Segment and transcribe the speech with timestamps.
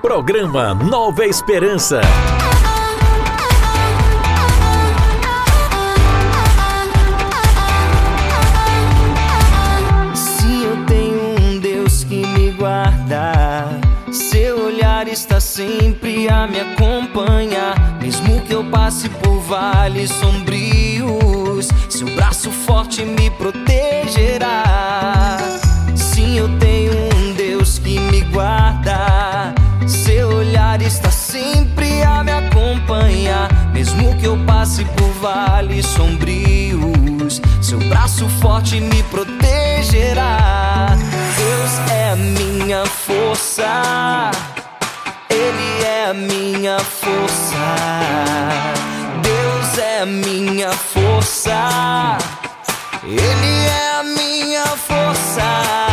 [0.00, 2.00] Programa Nova Esperança.
[10.14, 13.78] Se eu tenho um Deus que me guarda,
[14.10, 17.98] seu olhar está sempre a me acompanhar.
[18.00, 24.64] Mesmo que eu passe por vales sombrios, seu braço forte me protegerá.
[25.94, 29.59] Sim, eu tenho um Deus que me guarda.
[30.50, 33.48] Olhar está sempre a me acompanhar.
[33.72, 40.88] Mesmo que eu passe por vales sombrios, seu braço forte me protegerá.
[41.36, 44.32] Deus é a minha força.
[45.30, 47.54] Ele é a minha força.
[49.22, 52.18] Deus é a minha força.
[53.04, 55.90] Ele é a minha força.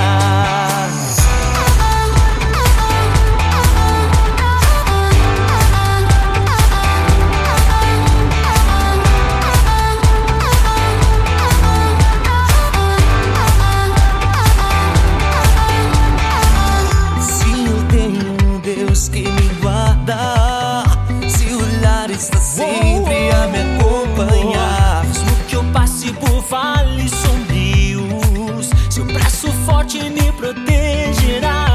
[29.37, 31.65] Braço forte me protegerá.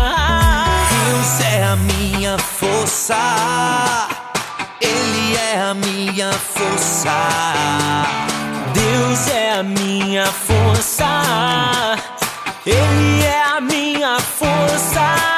[0.90, 4.08] Deus é a minha força,
[4.80, 7.12] Ele é a minha força.
[8.74, 11.06] Deus é a minha força.
[12.66, 15.31] Ele é a minha força.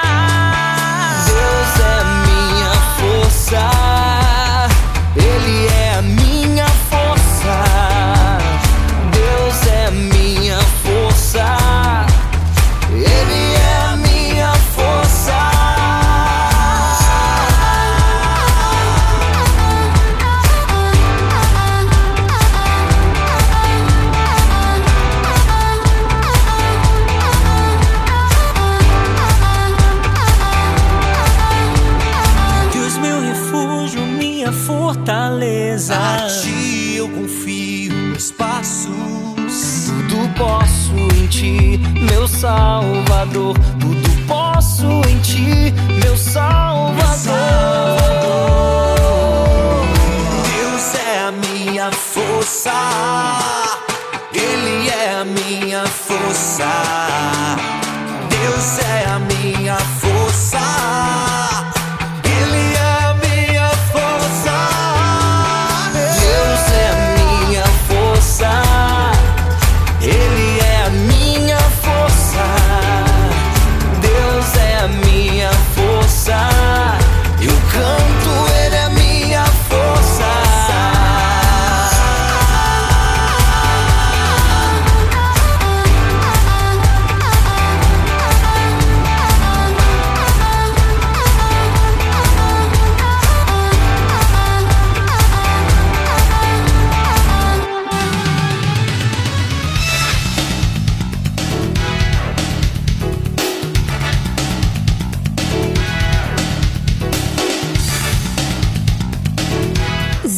[56.56, 57.13] Força.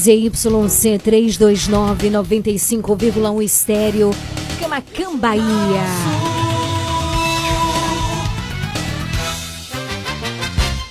[0.07, 4.11] ZYC 329 95,1 estéreo,
[4.61, 5.43] Camacan, Bahia.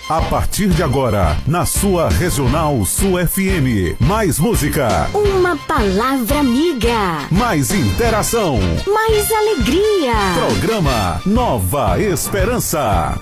[0.10, 3.96] A partir de agora, na sua Regional Sul FM.
[4.02, 8.60] Mais música, Uma palavra amiga, mais interação.
[8.86, 10.14] mais alegria.
[10.46, 13.18] Programa Nova Esperança.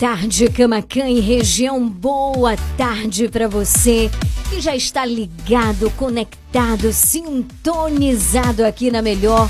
[0.00, 1.86] Tarde, Camacan e região.
[1.86, 4.10] Boa tarde para você
[4.48, 9.46] que já está ligado, conectado, sintonizado aqui na melhor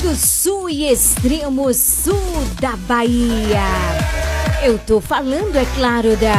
[0.00, 2.14] do sul e extremo sul
[2.58, 3.66] da Bahia.
[4.62, 6.36] Eu tô falando, é claro, da.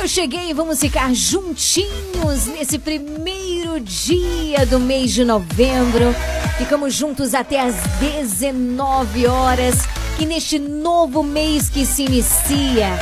[0.00, 6.12] Eu cheguei e vamos ficar juntinhos nesse primeiro dia do mês de novembro.
[6.58, 9.76] Ficamos juntos até às 19 horas.
[10.20, 12.98] E neste novo mês que se inicia,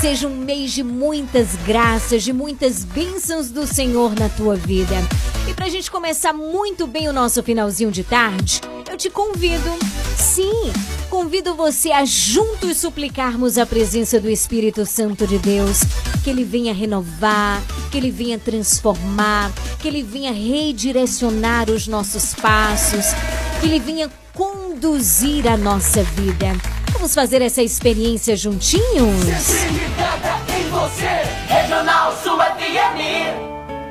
[0.00, 4.96] seja um mês de muitas graças, de muitas bênçãos do Senhor na tua vida.
[5.48, 8.60] E pra gente começar muito bem o nosso finalzinho de tarde,
[8.90, 9.70] eu te convido,
[10.16, 10.72] sim,
[11.08, 15.80] convido você a juntos suplicarmos a presença do Espírito Santo de Deus,
[16.24, 17.62] que ele venha renovar,
[17.92, 23.06] que ele venha transformar, que ele venha redirecionar os nossos passos,
[23.60, 26.56] que ele venha conduzir a nossa vida.
[26.92, 29.24] Vamos fazer essa experiência juntinhos?
[30.48, 33.25] Em você, Regional Sul FM.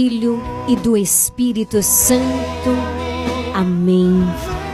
[0.00, 2.70] Filho e do Espírito Santo.
[3.52, 4.24] Amém.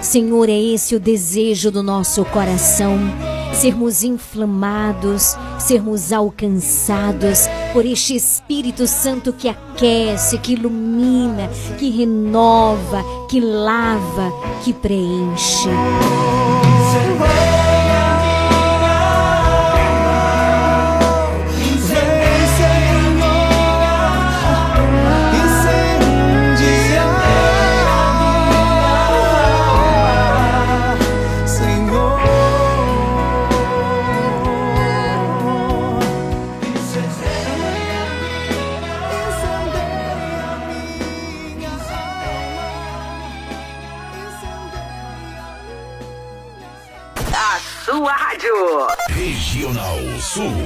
[0.01, 2.97] Senhor, é esse o desejo do nosso coração.
[3.53, 13.41] sermos inflamados, sermos alcançados por este Espírito Santo que aquece, que ilumina, que renova, que
[13.41, 14.31] lava,
[14.63, 15.71] que preenche.
[49.09, 50.66] Regional Sul.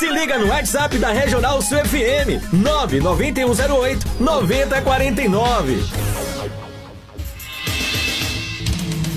[0.00, 5.84] Se liga no WhatsApp da Regional Sul FM 99108 9049.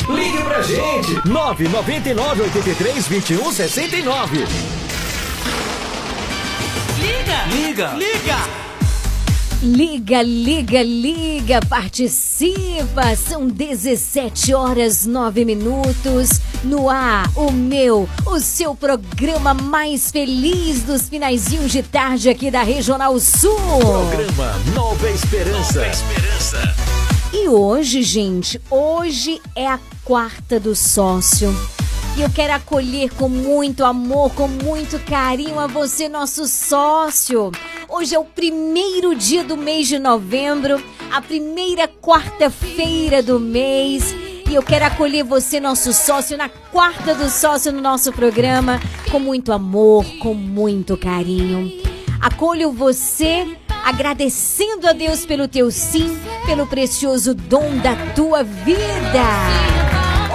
[0.09, 4.45] Ligue pra gente 999 83 21 69.
[6.99, 7.45] Liga!
[7.49, 7.93] Liga!
[7.93, 8.62] Liga!
[9.63, 13.15] Liga, liga, liga, participa!
[13.15, 16.41] São 17 horas 9 minutos.
[16.65, 22.61] No ar, o meu, o seu programa mais feliz dos finaizinhos de tarde aqui da
[22.61, 23.55] Regional Sul.
[23.79, 25.79] Programa Nova Esperança.
[25.79, 26.75] Nova Esperança.
[27.31, 31.55] E hoje, gente, hoje é a quarta do sócio.
[32.17, 37.49] E eu quero acolher com muito amor, com muito carinho a você, nosso sócio.
[37.95, 44.15] Hoje é o primeiro dia do mês de novembro, a primeira quarta-feira do mês.
[44.49, 48.79] E eu quero acolher você, nosso sócio, na quarta do sócio no nosso programa,
[49.11, 51.71] com muito amor, com muito carinho.
[52.19, 59.92] Acolho você agradecendo a Deus pelo teu sim, pelo precioso dom da tua vida.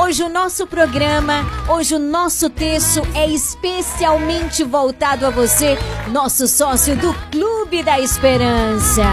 [0.09, 5.77] Hoje o nosso programa, hoje o nosso texto é especialmente voltado a você,
[6.11, 9.05] nosso sócio do Clube da Esperança.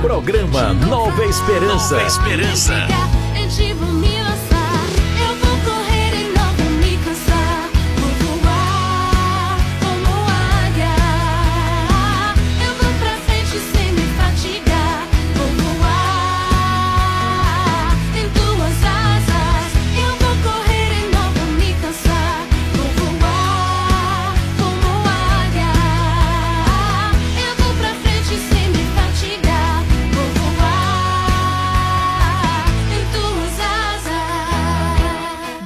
[0.00, 1.96] Programa Nova Esperança.
[1.96, 2.74] Nova Esperança.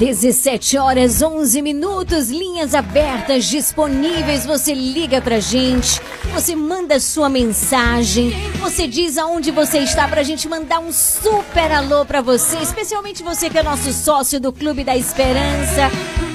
[0.04, 4.44] Dezessete horas onze minutos, linhas abertas disponíveis.
[4.44, 6.00] Você liga pra gente,
[6.34, 12.04] você manda sua mensagem, você diz aonde você está pra gente mandar um super alô
[12.04, 15.88] pra você, especialmente você que é nosso sócio do Clube da Esperança.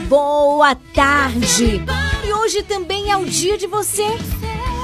[0.08, 1.84] Boa tarde!
[2.26, 4.06] E hoje também é o dia de você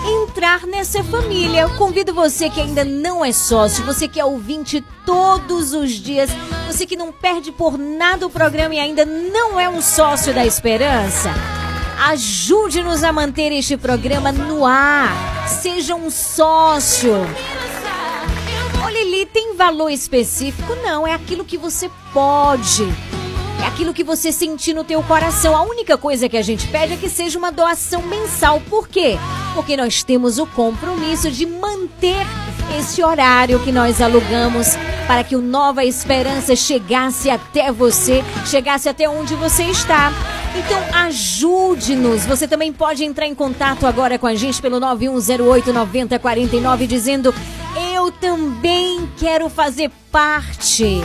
[0.05, 1.69] entrar nessa família.
[1.69, 6.29] Convido você que ainda não é sócio, você que é ouvinte todos os dias,
[6.67, 10.45] você que não perde por nada o programa e ainda não é um sócio da
[10.45, 11.29] Esperança.
[12.07, 15.12] Ajude-nos a manter este programa no ar.
[15.48, 17.13] Seja um sócio.
[18.83, 20.75] Olha ali, tem valor específico?
[20.83, 22.83] Não, é aquilo que você pode.
[23.63, 25.55] É aquilo que você sentir no teu coração.
[25.55, 28.60] A única coisa que a gente pede é que seja uma doação mensal.
[28.70, 29.17] Por quê?
[29.55, 32.27] Porque nós temos o compromisso de manter
[32.77, 34.75] esse horário que nós alugamos
[35.08, 40.12] para que o Nova Esperança chegasse até você, chegasse até onde você está.
[40.58, 42.25] Então ajude-nos.
[42.25, 47.34] Você também pode entrar em contato agora com a gente pelo 9108 9049 dizendo
[47.96, 51.01] eu também quero fazer parte.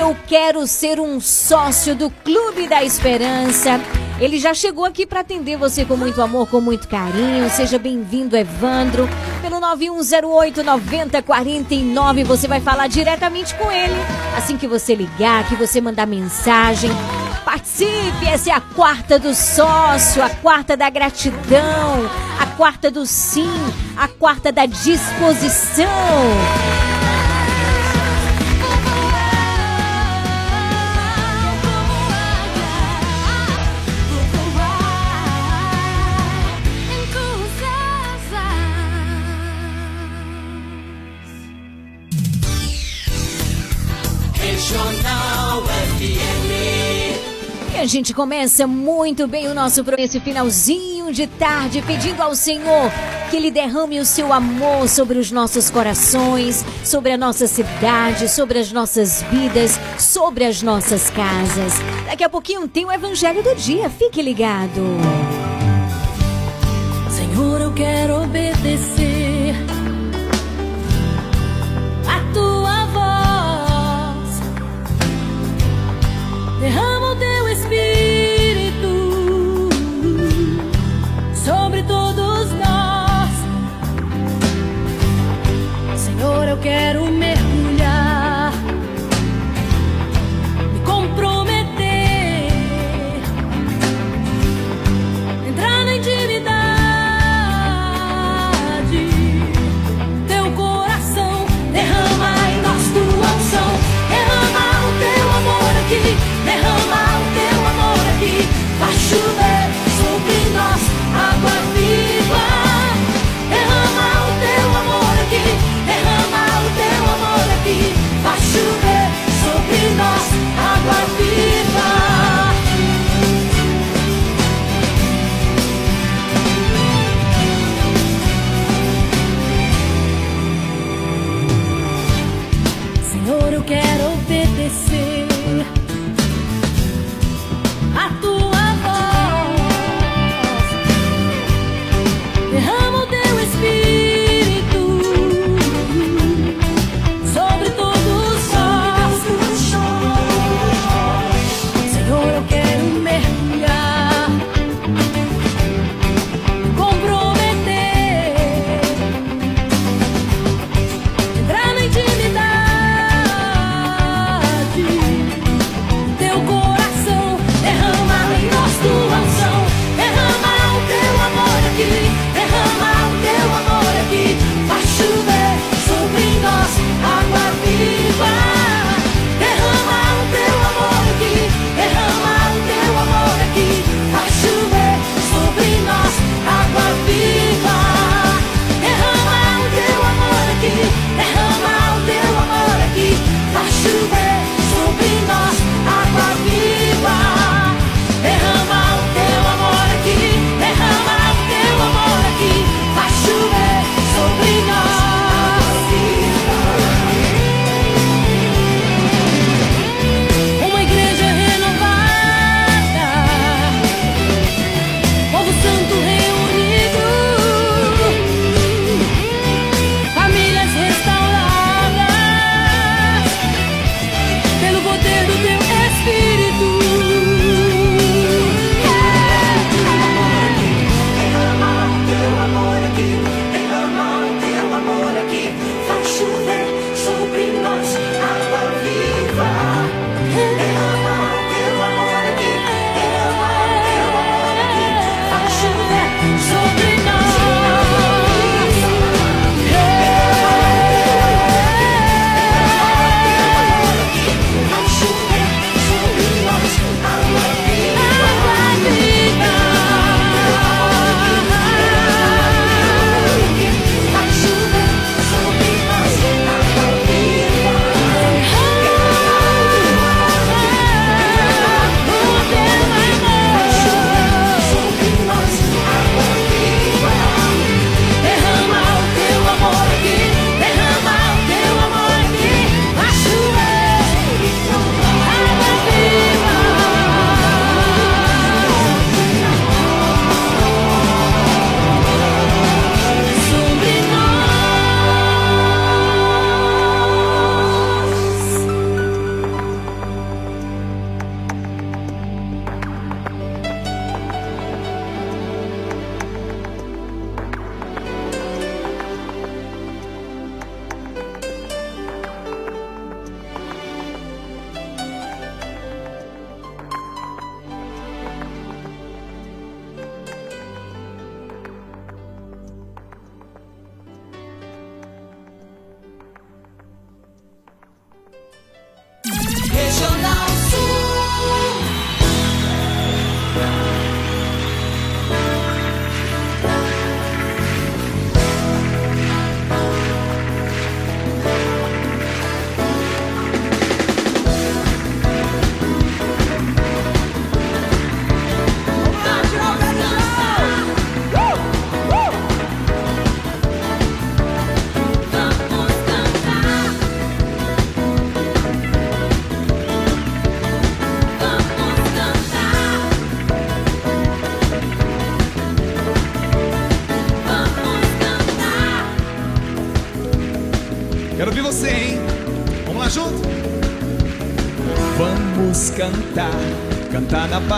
[0.00, 3.78] Eu quero ser um sócio do Clube da Esperança.
[4.18, 7.50] Ele já chegou aqui para atender você com muito amor, com muito carinho.
[7.50, 9.06] Seja bem-vindo, Evandro.
[9.42, 13.94] Pelo 9108 9049, você vai falar diretamente com ele.
[14.38, 16.90] Assim que você ligar, que você mandar mensagem.
[17.44, 23.50] Participe, essa é a quarta do sócio, a quarta da gratidão, a quarta do sim,
[23.98, 25.88] a quarta da disposição.
[47.80, 52.92] A gente começa muito bem o nosso esse finalzinho de tarde, pedindo ao Senhor
[53.30, 58.58] que Ele derrame o seu amor sobre os nossos corações, sobre a nossa cidade, sobre
[58.58, 61.72] as nossas vidas, sobre as nossas casas.
[62.04, 64.82] Daqui a pouquinho tem o Evangelho do Dia, fique ligado.
[67.08, 69.09] Senhor, eu quero obedecer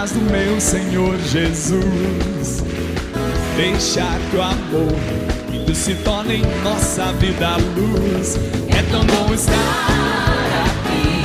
[0.02, 2.64] paz do meu Senhor Jesus.
[3.56, 4.92] Deixar que o amor
[5.64, 8.36] Deus se torne em nossa vida luz.
[8.76, 9.54] É tão bom estar
[10.64, 11.22] aqui,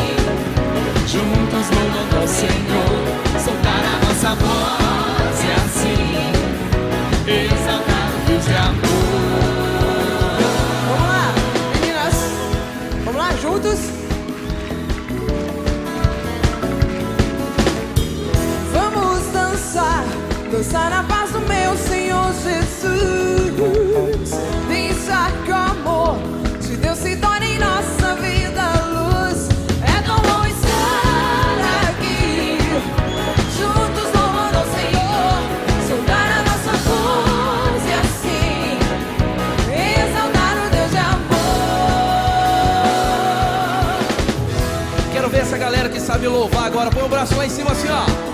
[1.08, 5.07] juntos louvando ao Senhor, soltar a nossa voz
[20.68, 23.54] dançar na paz do meu Senhor Jesus.
[24.68, 26.20] Deixar que o amor
[26.60, 29.48] de Deus se torne em nossa vida luz.
[29.82, 31.56] É tão bom estar
[31.90, 32.58] aqui,
[33.58, 35.42] juntos louvando ao Senhor,
[35.88, 38.78] soltar a nossa voz e assim
[39.72, 41.38] exaltar o Deus de amor.
[45.14, 46.92] Quero ver essa galera que sabe louvar agora.
[46.92, 48.27] Põe o braço lá em cima assim, ó.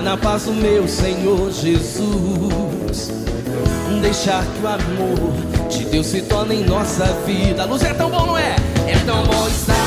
[0.00, 3.10] Na paz o meu Senhor Jesus.
[4.00, 7.62] Deixar que o amor de Deus se torne em nossa vida.
[7.62, 8.54] A luz é tão bom, não é?
[8.86, 9.77] É tão bom estar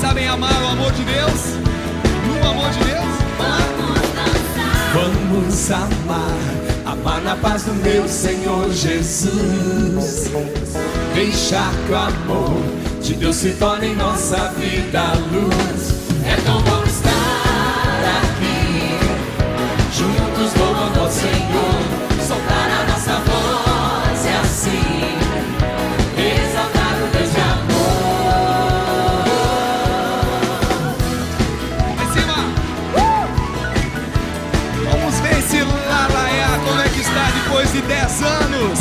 [0.00, 1.56] sabem amar o amor de Deus?
[2.26, 3.00] No amor de Deus?
[4.94, 6.38] Vamos amar,
[6.86, 10.30] amar na paz do meu Senhor Jesus.
[11.14, 12.62] Deixar que o amor
[13.02, 15.94] de Deus se torne em nossa vida luz.
[16.26, 16.79] É tão bom
[37.70, 38.78] depois de 10 anos.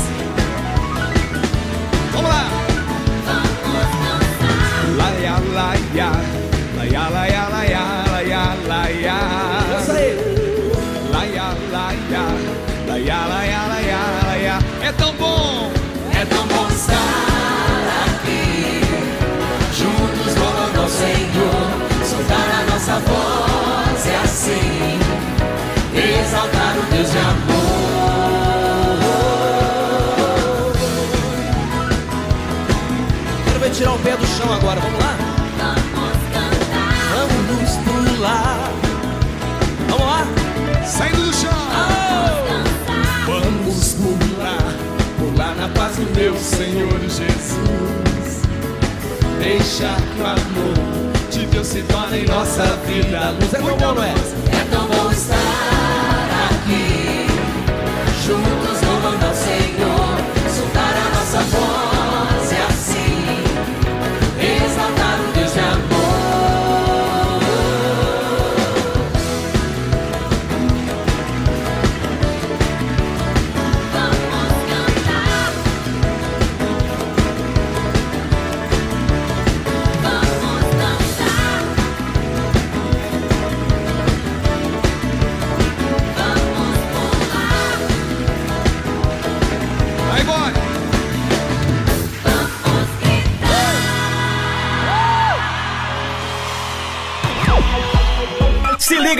[2.12, 2.46] Vamos lá.
[4.98, 6.12] Laia, laia,
[6.78, 9.18] laia, laia, laia, laia, laia.
[11.12, 12.24] Laia, laia,
[12.88, 14.60] laia, laia, laia, laia.
[14.82, 15.72] É tão bom.
[16.14, 16.96] É tão bom estar
[18.06, 18.82] aqui,
[19.78, 21.70] juntos louvando ao Senhor,
[22.04, 25.00] soltar a nossa voz e assim
[25.96, 27.49] exaltar o Deus de amor.
[34.70, 35.18] Agora, vamos lá?
[37.16, 38.72] Vamos pular.
[39.90, 40.28] Vamos lá?
[40.86, 41.50] Saindo do chão.
[43.26, 44.74] Vamos pular,
[45.18, 48.42] pular na paz do meu Senhor Jesus.
[49.40, 50.76] Deixa que o amor
[51.32, 53.20] de Deus se torne em nossa vida.
[53.20, 54.12] A luz é tão bom, não é?
[54.12, 55.36] É tão bom estar
[56.52, 56.99] aqui,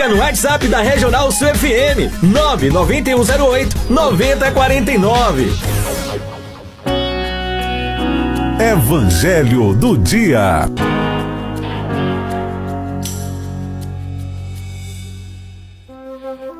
[0.00, 5.50] liga no WhatsApp da Regional Sul FM 99108 9049.
[8.58, 10.66] Evangelho do Dia.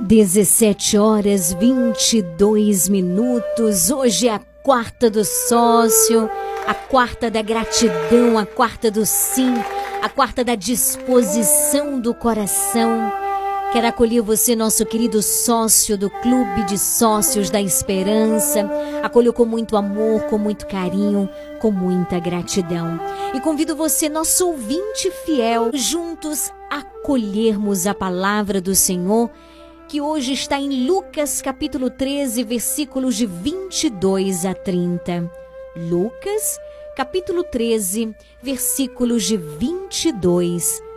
[0.00, 3.90] Dezessete horas 22 minutos.
[3.90, 6.28] Hoje é a quarta do sócio,
[6.66, 9.54] a quarta da gratidão, a quarta do sim,
[10.02, 13.19] a quarta da disposição do coração.
[13.72, 18.68] Quero acolher você, nosso querido sócio do Clube de Sócios da Esperança.
[19.00, 21.28] Acolho com muito amor, com muito carinho,
[21.60, 22.98] com muita gratidão.
[23.32, 29.30] E convido você, nosso ouvinte fiel, juntos acolhermos a palavra do Senhor,
[29.86, 35.30] que hoje está em Lucas capítulo 13, versículos de 22 a 30.
[35.76, 36.58] Lucas
[36.96, 40.89] capítulo 13, versículos de 22 a 30.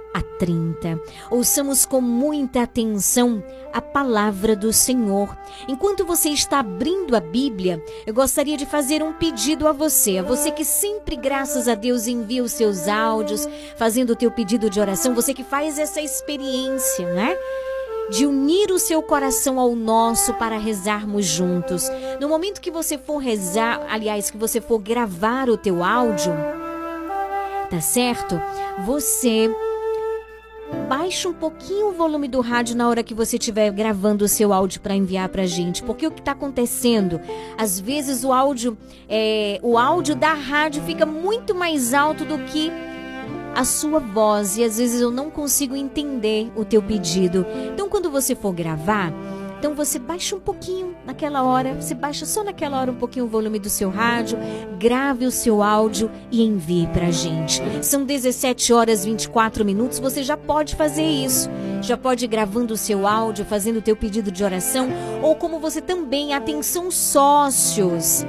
[1.31, 5.35] Ouçamos com muita atenção a palavra do Senhor.
[5.67, 10.23] Enquanto você está abrindo a Bíblia, eu gostaria de fazer um pedido a você, a
[10.23, 13.47] você que sempre, graças a Deus, envia os seus áudios,
[13.77, 17.35] fazendo o teu pedido de oração, você que faz essa experiência, né?
[18.09, 21.89] De unir o seu coração ao nosso para rezarmos juntos.
[22.19, 26.33] No momento que você for rezar, aliás, que você for gravar o teu áudio,
[27.69, 28.39] tá certo?
[28.85, 29.49] Você
[30.87, 34.53] baixa um pouquinho o volume do rádio na hora que você estiver gravando o seu
[34.53, 37.19] áudio para enviar para gente, porque o que está acontecendo?
[37.57, 38.77] Às vezes o áudio,
[39.09, 42.71] é, o áudio da rádio fica muito mais alto do que
[43.55, 47.45] a sua voz e às vezes eu não consigo entender o teu pedido.
[47.71, 49.13] Então, quando você for gravar,
[49.63, 53.29] então você baixa um pouquinho naquela hora, você baixa só naquela hora um pouquinho o
[53.29, 54.37] volume do seu rádio,
[54.77, 57.61] grave o seu áudio e envie pra gente.
[57.81, 61.49] São 17 horas 24 minutos, você já pode fazer isso.
[61.81, 64.89] Já pode ir gravando o seu áudio, fazendo o teu pedido de oração,
[65.21, 68.25] ou como você também, atenção sócios.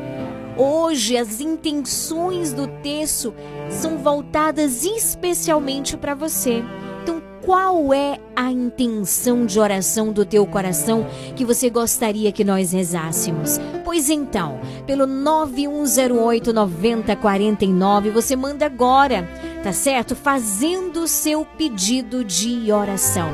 [0.56, 3.34] Hoje as intenções do texto
[3.68, 6.62] são voltadas especialmente para você.
[7.04, 12.72] Então, qual é a intenção de oração do teu coração que você gostaria que nós
[12.72, 13.60] rezássemos?
[13.84, 19.28] Pois então, pelo 9108 9049, você manda agora,
[19.62, 20.16] tá certo?
[20.16, 23.28] Fazendo o seu pedido de oração.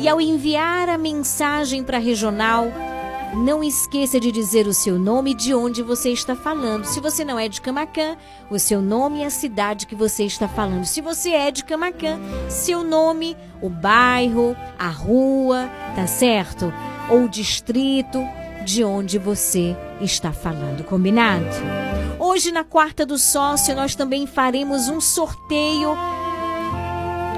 [0.00, 2.72] E ao enviar a mensagem para a regional,
[3.32, 6.84] não esqueça de dizer o seu nome e de onde você está falando.
[6.84, 8.16] Se você não é de Camacan,
[8.50, 10.84] o seu nome e a cidade que você está falando.
[10.84, 16.72] Se você é de Camacan, seu nome, o bairro, a rua, tá certo?
[17.08, 18.22] Ou o distrito
[18.64, 21.46] de onde você está falando, combinado?
[22.18, 25.96] Hoje, na quarta do sócio, nós também faremos um sorteio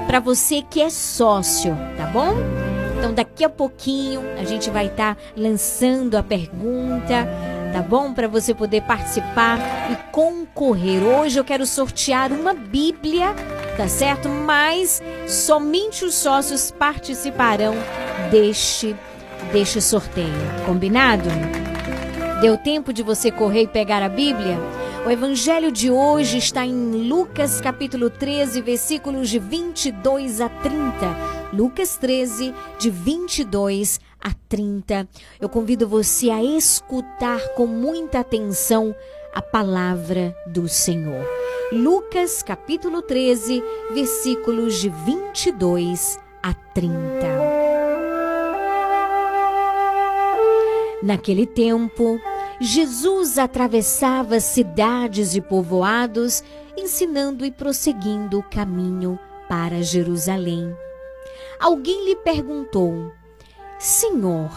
[0.07, 2.64] para você que é sócio, tá bom?
[2.97, 7.27] Então, daqui a pouquinho a gente vai estar tá lançando a pergunta,
[7.73, 8.13] tá bom?
[8.13, 9.59] Para você poder participar
[9.91, 11.03] e concorrer.
[11.03, 13.33] Hoje eu quero sortear uma Bíblia,
[13.77, 14.29] tá certo?
[14.29, 17.75] Mas somente os sócios participarão
[18.31, 18.95] deste,
[19.51, 20.33] deste sorteio.
[20.65, 21.29] Combinado?
[22.41, 24.57] Deu tempo de você correr e pegar a Bíblia?
[25.05, 31.53] O evangelho de hoje está em Lucas capítulo 13, versículos de 22 a 30.
[31.53, 35.07] Lucas 13, de 22 a 30.
[35.39, 38.93] Eu convido você a escutar com muita atenção
[39.33, 41.25] a palavra do Senhor.
[41.71, 47.55] Lucas capítulo 13, versículos de 22 a 30.
[51.05, 52.19] Naquele tempo,
[52.59, 56.43] Jesus atravessava cidades e povoados,
[56.75, 60.75] ensinando e prosseguindo o caminho para Jerusalém.
[61.59, 63.11] Alguém lhe perguntou:
[63.77, 64.49] Senhor,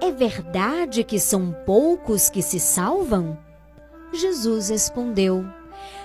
[0.00, 3.38] é verdade que são poucos que se salvam?
[4.12, 5.44] Jesus respondeu: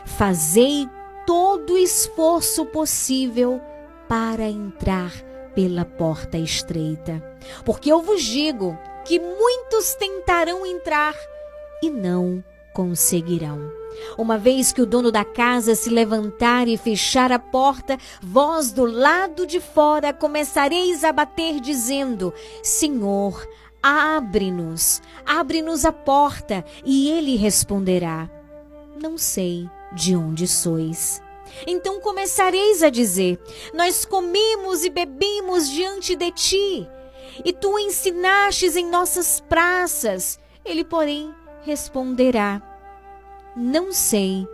[0.05, 0.87] Fazei
[1.25, 3.59] todo o esforço possível
[4.07, 5.11] para entrar
[5.55, 7.23] pela porta estreita.
[7.65, 8.77] Porque eu vos digo
[9.09, 11.15] que muitos tentarão entrar
[11.81, 13.71] e não conseguirão.
[14.15, 18.85] Uma vez que o dono da casa se levantar e fechar a porta, vós do
[18.85, 23.49] lado de fora começareis a bater, dizendo: Senhor,
[23.81, 26.63] abre-nos, abre-nos a porta.
[26.85, 28.29] E ele responderá:
[29.01, 31.19] Não sei de onde sois.
[31.65, 33.39] Então começareis a dizer:
[33.73, 36.87] Nós comemos e bebemos diante de ti,
[37.43, 40.39] e tu ensinastes em nossas praças.
[40.63, 42.61] Ele, porém, responderá:
[43.55, 44.47] não sei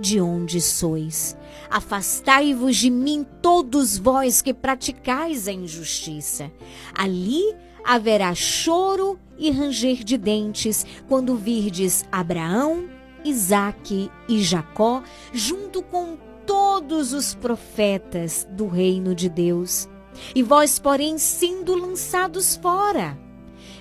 [0.00, 1.36] de onde sois.
[1.70, 6.50] Afastai-vos de mim, todos vós que praticais a injustiça.
[6.94, 7.42] Ali
[7.84, 12.88] haverá choro e ranger de dentes quando virdes Abraão,
[13.24, 19.88] Isaque e Jacó, junto com todos os profetas do reino de Deus.
[20.34, 23.18] E vós, porém, sendo lançados fora.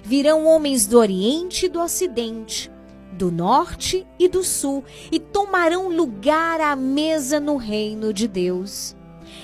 [0.03, 2.71] Virão homens do Oriente e do Ocidente
[3.17, 8.95] do norte e do sul, e tomarão lugar à mesa no reino de Deus.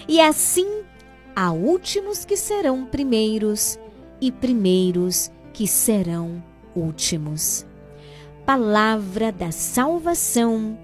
[0.08, 0.84] E assim
[1.36, 3.79] há últimos que serão primeiros,
[4.21, 6.41] e primeiros que serão
[6.75, 7.65] últimos.
[8.45, 10.77] Palavra da salvação,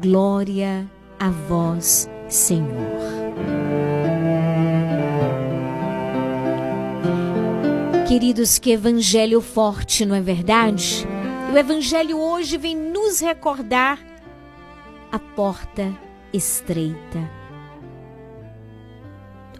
[0.00, 3.57] glória a vós, Senhor.
[8.08, 11.06] Queridos, que evangelho forte, não é verdade?
[11.52, 13.98] O Evangelho hoje vem nos recordar
[15.12, 15.94] a porta
[16.32, 17.30] estreita.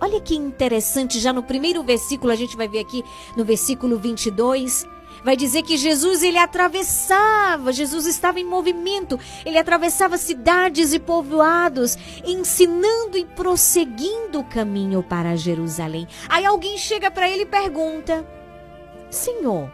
[0.00, 3.04] Olha que interessante, já no primeiro versículo, a gente vai ver aqui
[3.36, 4.86] no versículo 22,
[5.22, 11.98] vai dizer que Jesus ele atravessava, Jesus estava em movimento, ele atravessava cidades e povoados,
[12.24, 16.08] ensinando e prosseguindo o caminho para Jerusalém.
[16.30, 18.37] Aí alguém chega para ele e pergunta:
[19.10, 19.70] Senhor,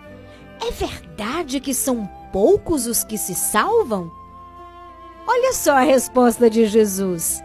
[0.61, 4.11] é verdade que são poucos os que se salvam?
[5.27, 7.43] Olha só a resposta de Jesus.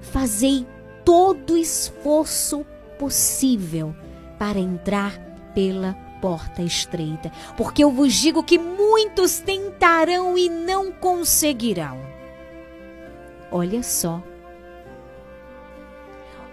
[0.00, 0.66] Fazei
[1.04, 2.64] todo esforço
[2.98, 3.94] possível
[4.38, 5.18] para entrar
[5.54, 11.98] pela porta estreita, porque eu vos digo que muitos tentarão e não conseguirão.
[13.50, 14.22] Olha só.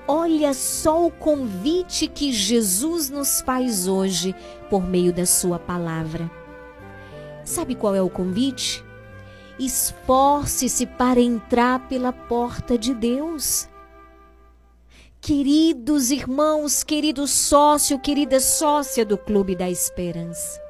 [0.07, 4.33] Olha só o convite que Jesus nos faz hoje
[4.69, 6.31] por meio da Sua palavra.
[7.43, 8.83] Sabe qual é o convite?
[9.59, 13.67] Esforce-se para entrar pela porta de Deus.
[15.19, 20.61] Queridos irmãos, querido sócio, querida sócia do Clube da Esperança.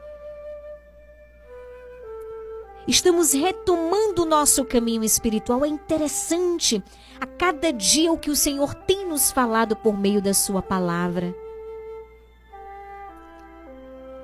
[2.87, 5.65] Estamos retomando o nosso caminho espiritual.
[5.65, 6.81] É interessante
[7.19, 11.35] a cada dia o que o Senhor tem nos falado por meio da Sua palavra.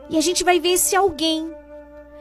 [0.10, 1.51] E a gente vai ver esse alguém,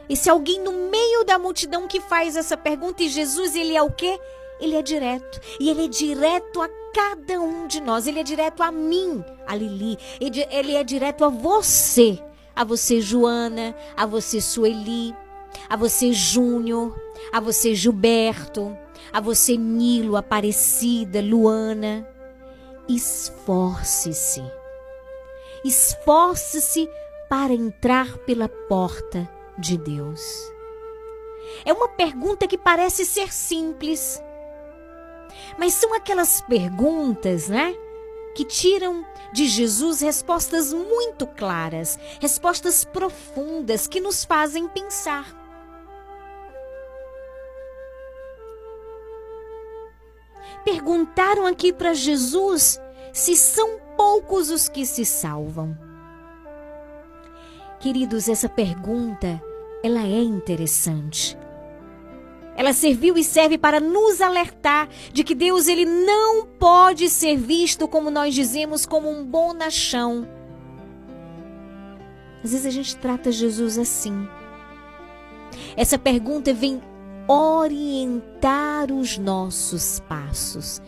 [0.08, 3.02] esse alguém no meio da multidão que faz essa pergunta.
[3.02, 4.18] E Jesus, ele é o quê?
[4.60, 5.40] Ele é direto.
[5.58, 8.06] E ele é direto a cada um de nós.
[8.06, 9.98] Ele é direto a mim, a Lili.
[10.20, 12.18] Ele é direto a você.
[12.54, 13.74] A você, Joana.
[13.96, 15.14] A você, Sueli.
[15.68, 16.96] A você, Júnior.
[17.32, 18.76] A você, Gilberto.
[19.12, 22.08] A você, Nilo, Aparecida, Luana.
[22.88, 24.42] Esforce-se.
[25.64, 26.88] Esforce-se
[27.28, 30.20] para entrar pela porta de Deus.
[31.64, 34.22] É uma pergunta que parece ser simples,
[35.58, 37.74] mas são aquelas perguntas, né?
[38.34, 45.41] Que tiram de Jesus respostas muito claras, respostas profundas que nos fazem pensar.
[50.64, 52.80] Perguntaram aqui para Jesus
[53.12, 55.76] se são poucos os que se salvam.
[57.80, 59.42] Queridos, essa pergunta,
[59.82, 61.36] ela é interessante.
[62.54, 67.88] Ela serviu e serve para nos alertar de que Deus ele não pode ser visto
[67.88, 70.28] como nós dizemos como um bonachão.
[72.44, 74.28] Às vezes a gente trata Jesus assim.
[75.76, 76.82] Essa pergunta vem
[77.28, 80.82] orientar os nossos passos.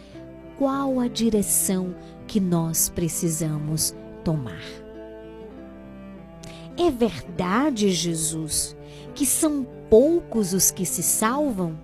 [0.58, 1.94] Qual a direção
[2.26, 4.62] que nós precisamos tomar?
[6.76, 8.76] É verdade, Jesus,
[9.14, 11.78] que são poucos os que se salvam?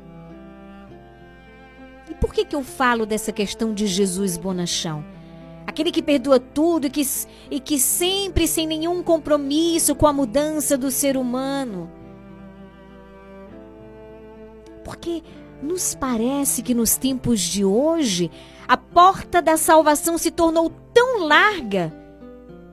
[2.10, 5.04] E por que, que eu falo dessa questão de Jesus bonachão?
[5.64, 7.02] Aquele que perdoa tudo e que,
[7.48, 11.88] e que sempre sem nenhum compromisso com a mudança do ser humano.
[14.90, 15.22] Porque
[15.62, 18.28] nos parece que nos tempos de hoje
[18.66, 21.94] a porta da salvação se tornou tão larga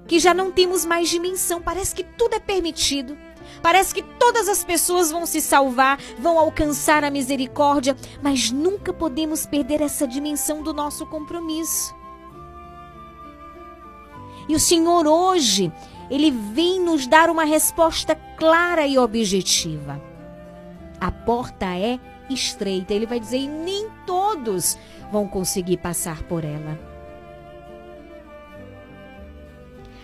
[0.08, 1.62] que já não temos mais dimensão.
[1.62, 3.16] Parece que tudo é permitido.
[3.62, 9.46] Parece que todas as pessoas vão se salvar, vão alcançar a misericórdia, mas nunca podemos
[9.46, 11.96] perder essa dimensão do nosso compromisso.
[14.50, 15.72] E o Senhor hoje,
[16.10, 20.02] ele vem nos dar uma resposta clara e objetiva.
[21.00, 22.00] A porta é
[22.30, 24.78] estreita, ele vai dizer, e nem todos
[25.12, 26.78] vão conseguir passar por ela.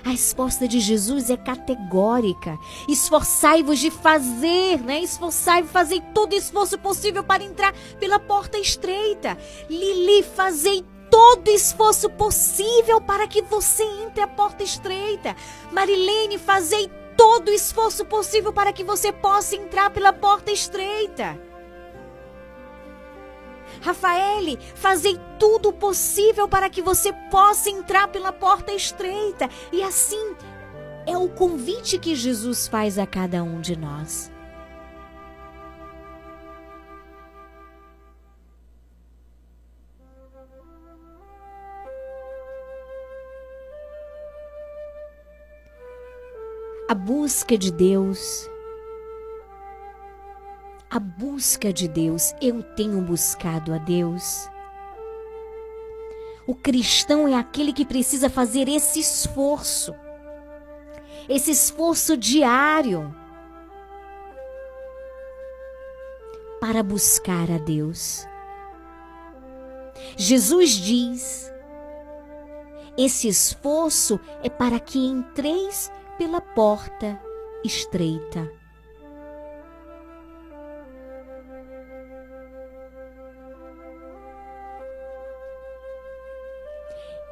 [0.06, 2.60] A resposta de Jesus é categórica.
[2.90, 5.00] Esforçai-vos de fazer, né?
[5.00, 9.38] Esforçai-vos, fazei todo esforço possível para entrar pela porta estreita.
[9.70, 15.36] Lili, fazei todo esforço possível para que você entre a porta estreita.
[15.72, 21.40] Marilene, fazei todo esforço possível para que você possa entrar pela porta estreita.
[23.84, 29.50] Rafaele, fazei tudo possível para que você possa entrar pela porta estreita.
[29.74, 30.36] E assim
[31.06, 34.32] é o convite que Jesus faz a cada um de nós.
[46.88, 48.50] A busca de Deus
[50.94, 52.36] a busca de Deus.
[52.40, 54.48] Eu tenho buscado a Deus.
[56.46, 59.96] O cristão é aquele que precisa fazer esse esforço,
[61.28, 63.16] esse esforço diário,
[66.62, 68.28] para buscar a Deus.
[70.16, 71.52] Jesus diz:
[72.96, 77.20] esse esforço é para que entreis pela porta
[77.64, 78.63] estreita.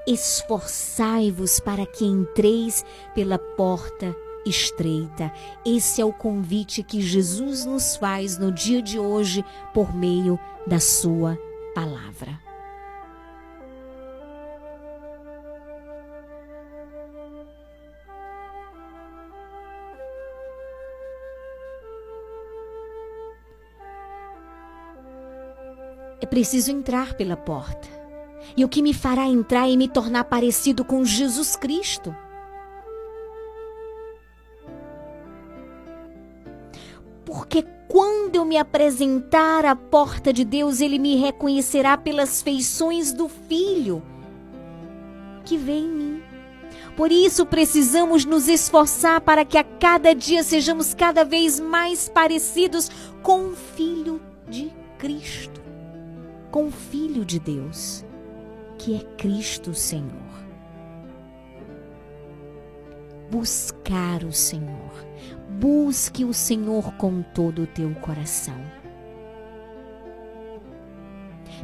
[0.08, 2.84] Esforçai-vos para que entreis
[3.14, 5.32] pela porta estreita.
[5.66, 10.80] Esse é o convite que Jesus nos faz no dia de hoje por meio da
[10.80, 11.38] Sua
[11.76, 12.40] palavra.
[26.20, 28.01] É preciso entrar pela porta.
[28.56, 32.16] E o que me fará entrar e me tornar parecido com Jesus Cristo?
[37.26, 43.28] Porque quando eu me apresentar à porta de Deus, ele me reconhecerá pelas feições do
[43.28, 44.02] Filho
[45.44, 46.24] que vê em mim.
[46.96, 52.90] Por isso precisamos nos esforçar para que a cada dia sejamos cada vez mais parecidos
[53.24, 55.62] com o Filho de Cristo,
[56.52, 58.06] com o Filho de Deus,
[58.82, 60.12] que é Cristo Senhor.
[63.30, 65.12] Buscar o Senhor
[65.62, 68.56] busque o Senhor com todo o teu coração.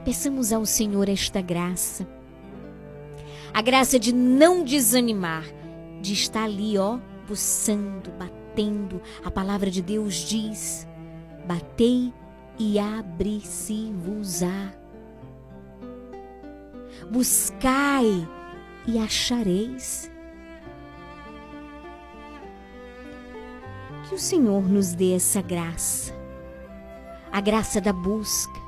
[0.05, 2.07] Peçamos ao Senhor esta graça,
[3.51, 5.45] a graça de não desanimar,
[5.99, 9.01] de estar ali, ó, buçando, batendo.
[9.25, 10.87] A palavra de Deus diz:
[11.47, 12.13] batei
[12.59, 14.73] e abre-se-vos-á.
[17.09, 18.27] Buscai
[18.85, 20.11] e achareis.
[24.07, 26.13] Que o Senhor nos dê essa graça,
[27.31, 28.67] a graça da busca.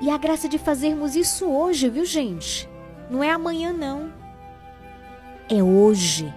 [0.00, 2.66] E a graça de fazermos isso hoje, viu, gente?
[3.10, 4.10] Não é amanhã, não.
[5.48, 6.32] É hoje.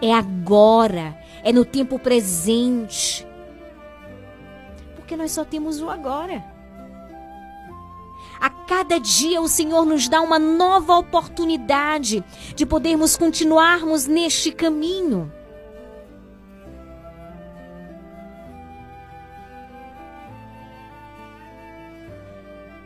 [0.00, 1.18] É agora.
[1.44, 3.26] É no tempo presente.
[5.12, 6.42] Porque nós só temos o agora.
[8.40, 12.24] A cada dia o Senhor nos dá uma nova oportunidade
[12.56, 15.30] de podermos continuarmos neste caminho.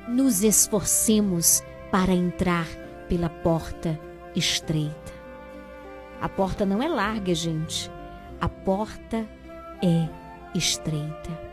[0.09, 1.62] Nos esforcemos
[1.93, 2.66] para entrar
[3.09, 3.97] pela porta
[4.35, 5.12] estreita.
[6.20, 7.89] A porta não é larga, gente.
[8.41, 9.24] A porta
[9.81, 10.09] é
[10.57, 11.45] estreita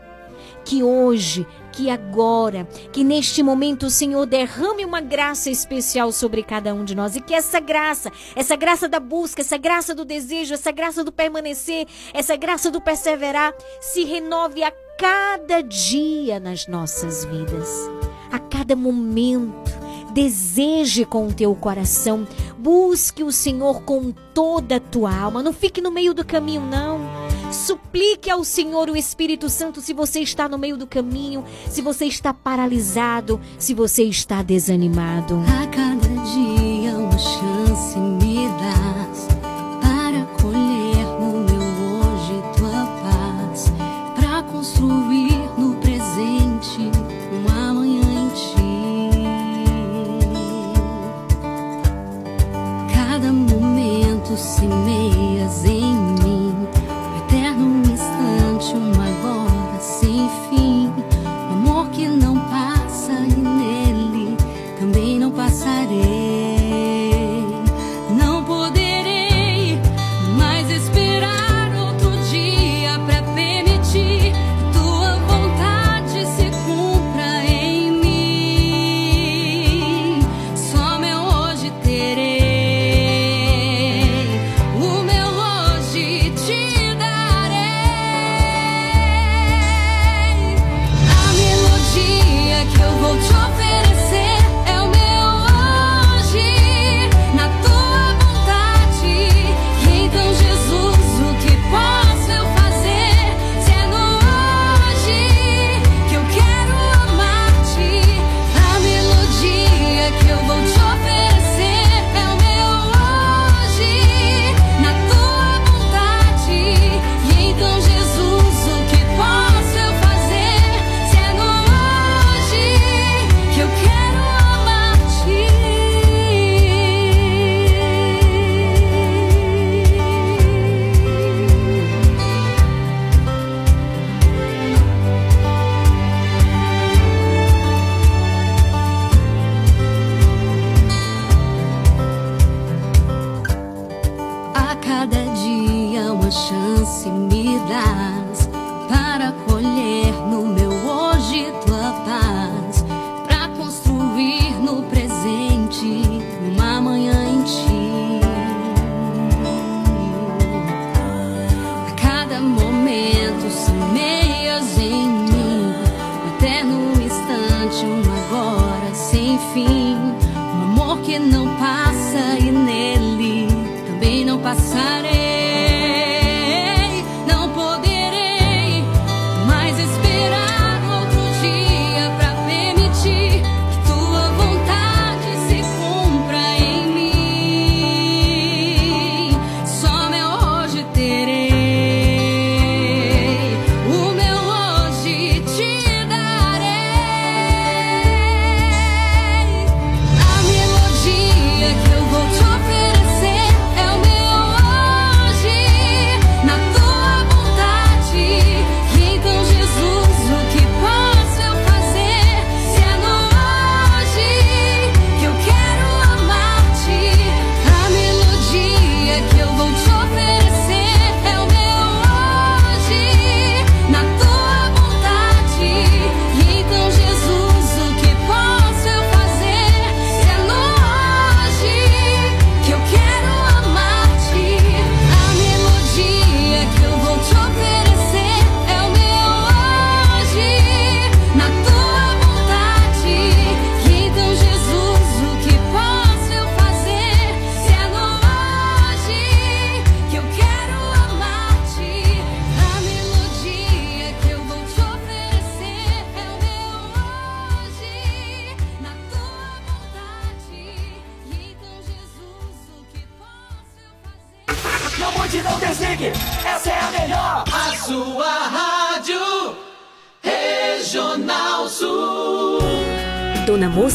[0.64, 6.72] que hoje, que agora, que neste momento o Senhor derrame uma graça especial sobre cada
[6.72, 10.54] um de nós e que essa graça, essa graça da busca, essa graça do desejo,
[10.54, 17.24] essa graça do permanecer, essa graça do perseverar se renove a cada dia nas nossas
[17.24, 17.68] vidas,
[18.30, 19.84] a cada momento.
[20.12, 22.24] Deseje com o teu coração,
[22.56, 27.23] busque o Senhor com toda a tua alma, não fique no meio do caminho, não.
[27.54, 32.04] Suplique ao Senhor o Espírito Santo se você está no meio do caminho, se você
[32.04, 35.40] está paralisado, se você está desanimado.
[35.62, 35.66] A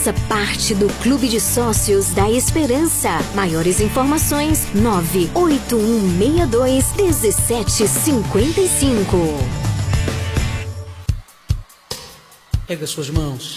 [0.00, 3.10] Faça parte do Clube de Sócios da Esperança.
[3.34, 9.18] Maiores informações: 98162 1755.
[12.66, 13.56] Pega suas mãos.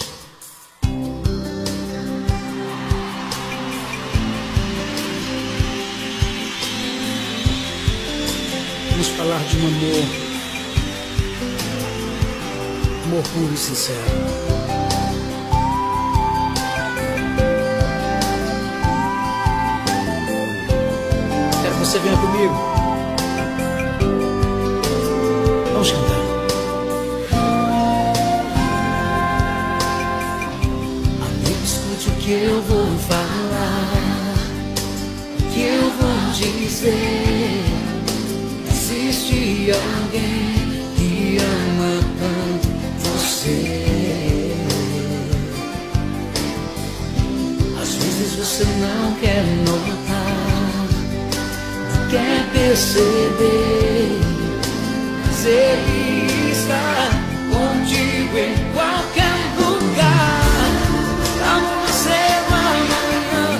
[8.90, 10.04] Vamos falar de um amor.
[13.06, 14.33] Amor puro e sincero.
[21.84, 22.54] Você venha comigo.
[25.70, 26.22] Vamos cantar.
[31.26, 34.34] Amigo, escute o que eu vou falar,
[35.38, 37.64] o que eu vou dizer.
[38.66, 42.68] Existe alguém que ama tanto
[43.10, 44.56] você.
[47.78, 50.03] Às vezes você não quer notar,
[52.14, 54.20] quer perceber,
[55.26, 57.10] mas ele está
[57.50, 60.44] contigo em qualquer lugar.
[61.92, 63.58] Céu amanhã,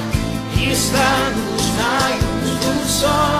[0.70, 3.33] está nos raios do sol.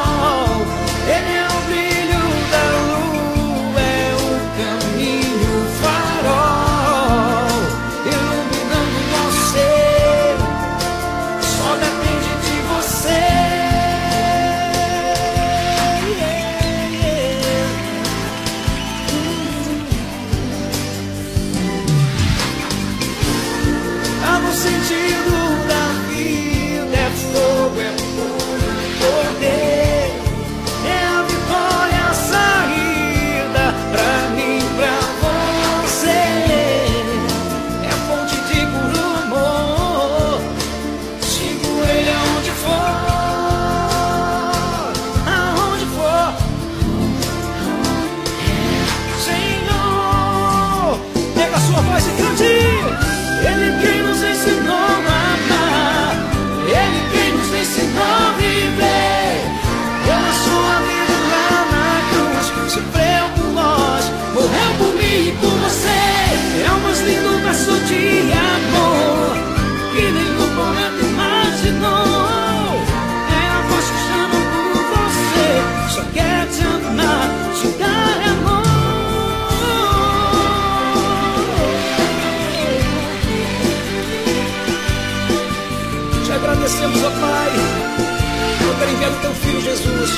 [89.65, 90.11] Jesus,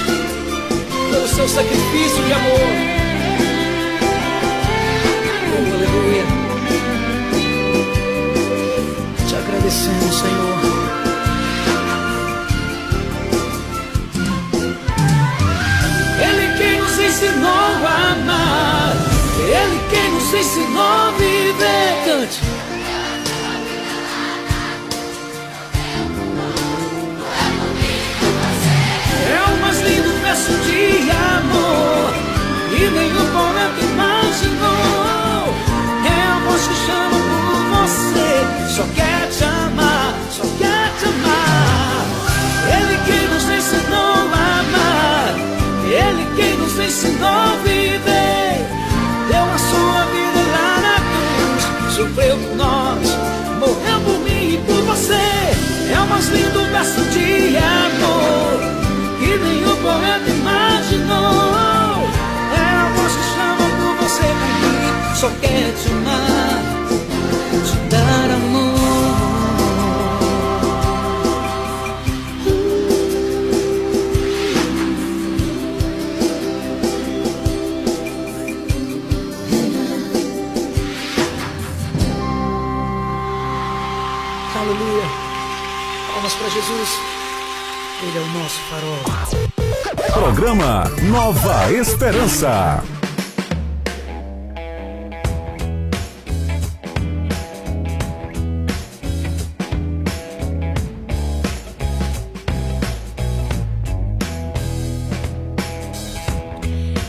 [1.09, 2.61] pelo seu sacrifício de amor.
[5.53, 6.25] Oh, aleluia.
[9.29, 10.57] Te agradecemos, Senhor.
[16.29, 17.49] Ele quem nos ensinou
[17.87, 18.97] a amar,
[19.39, 22.05] Ele quem nos ensinou a viver.
[22.05, 22.46] Cante.
[30.47, 32.15] Verso de amor.
[32.73, 35.55] E nenhum poeta imaginou.
[36.05, 38.31] É a voz que chama por você.
[38.75, 42.07] Só quer te amar, só quer te amar.
[42.77, 45.35] Ele que nos ensinou a amar.
[45.87, 48.67] Ele que nos ensinou a viver.
[49.29, 51.95] Deu a sua vida lá na cruz.
[51.97, 53.09] Sofreu por nós,
[53.59, 55.93] morreu por mim e por você.
[55.93, 58.77] É o mais lindo verso de amor.
[59.19, 60.36] Que nenhum poeta
[61.07, 62.09] imaginou.
[62.53, 66.63] É a voz que chama por você mim, só quer te amar,
[67.65, 68.67] te dar amor.
[84.59, 85.07] Aleluia.
[86.13, 86.89] Palmas para Jesus.
[88.03, 89.16] Ele é o nosso farol.
[90.37, 92.85] Programa Nova Esperança.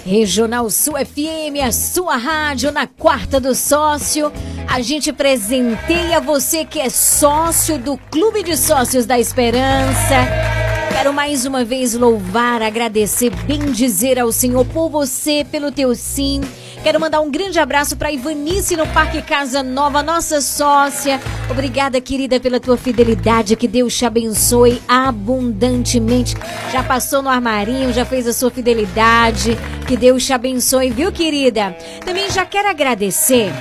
[0.06, 4.32] Regional Sul FM, a sua rádio na quarta do sócio.
[4.70, 10.57] A gente presenteia você que é sócio do Clube de Sócios da Esperança.
[10.98, 16.42] Quero mais uma vez louvar, agradecer, bendizer ao Senhor por você, pelo teu sim.
[16.82, 21.22] Quero mandar um grande abraço para Ivanice no Parque Casa Nova, nossa sócia.
[21.52, 23.56] Obrigada, querida, pela tua fidelidade.
[23.56, 26.36] Que Deus te abençoe abundantemente.
[26.72, 29.56] Já passou no armarinho, já fez a sua fidelidade.
[29.88, 31.78] Que Deus te abençoe, viu, querida?
[32.04, 33.54] Também já quero agradecer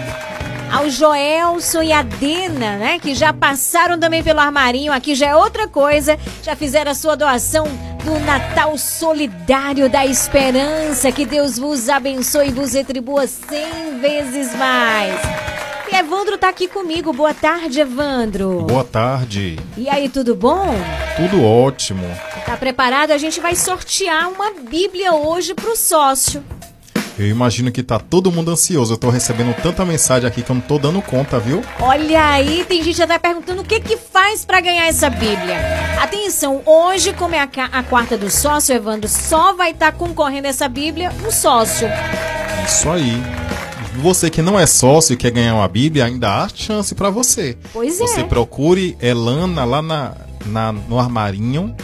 [0.73, 2.99] ao Joelson e a Dena, né?
[2.99, 4.93] Que já passaram também pelo armarinho.
[4.93, 6.19] Aqui já é outra coisa.
[6.43, 7.67] Já fizeram a sua doação
[8.05, 11.11] do Natal Solidário da Esperança.
[11.13, 15.15] Que Deus vos abençoe e vos retribua cem vezes mais.
[15.91, 17.13] E Evandro tá aqui comigo.
[17.13, 18.63] Boa tarde, Evandro.
[18.63, 19.59] Boa tarde.
[19.77, 20.75] E aí, tudo bom?
[21.17, 22.05] Tudo ótimo.
[22.45, 23.13] Tá preparado?
[23.13, 26.45] A gente vai sortear uma Bíblia hoje pro sócio.
[27.19, 28.93] Eu imagino que tá todo mundo ansioso.
[28.93, 31.63] Eu tô recebendo tanta mensagem aqui que eu não tô dando conta, viu?
[31.81, 35.57] Olha aí, tem gente até perguntando o que que faz pra ganhar essa Bíblia.
[36.03, 40.69] Atenção, hoje, como é a, a quarta do sócio, Evandro, só vai estar concorrendo essa
[40.69, 41.89] Bíblia um sócio.
[42.67, 43.15] Isso aí.
[44.03, 47.57] Você que não é sócio e quer ganhar uma Bíblia, ainda há chance pra você.
[47.73, 48.07] Pois é.
[48.07, 50.13] Você procure Elana lá na,
[50.45, 51.75] na- no armarinho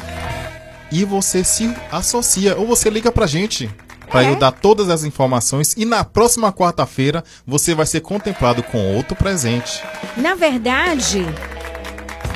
[0.91, 2.55] e você se associa.
[2.59, 3.71] Ou você liga pra gente.
[4.13, 4.31] Pra É.
[4.31, 5.75] eu dar todas as informações.
[5.77, 9.83] E na próxima quarta-feira você vai ser contemplado com outro presente.
[10.17, 11.27] Na verdade,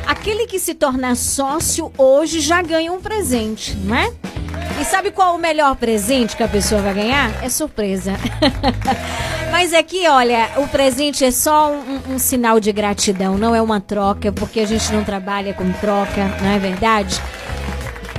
[0.07, 4.11] aquele que se tornar sócio hoje já ganha um presente, não é?
[4.81, 7.31] E sabe qual o melhor presente que a pessoa vai ganhar?
[7.43, 8.13] É surpresa.
[9.51, 13.81] Mas aqui, olha, o presente é só um, um sinal de gratidão, não é uma
[13.81, 17.19] troca, porque a gente não trabalha com troca, não é verdade?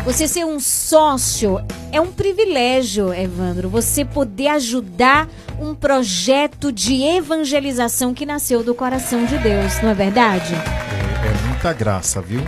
[0.08, 1.60] Você ser um sócio
[1.91, 3.68] é um privilégio, Evandro.
[3.68, 5.28] Você poder ajudar
[5.60, 10.53] um projeto de evangelização que nasceu do coração de Deus, não é verdade?
[11.58, 12.41] Muita graça, viu?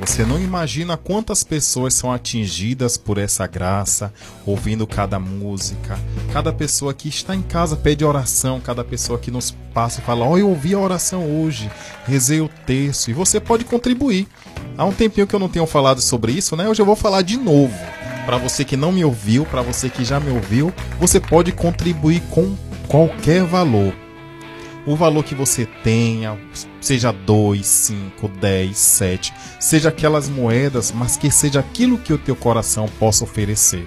[0.00, 4.12] Você não imagina quantas pessoas são atingidas por essa graça,
[4.44, 5.96] ouvindo cada música.
[6.32, 10.24] Cada pessoa que está em casa pede oração, cada pessoa que nos passa e fala:
[10.24, 11.70] Ó, eu ouvi a oração hoje,
[12.04, 14.26] rezei o texto, e você pode contribuir.
[14.76, 16.68] Há um tempinho que eu não tenho falado sobre isso, né?
[16.68, 17.78] Hoje eu vou falar de novo.
[18.26, 22.20] Para você que não me ouviu, para você que já me ouviu, você pode contribuir
[22.28, 22.56] com
[22.88, 23.94] qualquer valor
[24.88, 26.38] o valor que você tenha,
[26.80, 32.34] seja 2, 5, 10, 7, seja aquelas moedas, mas que seja aquilo que o teu
[32.34, 33.86] coração possa oferecer.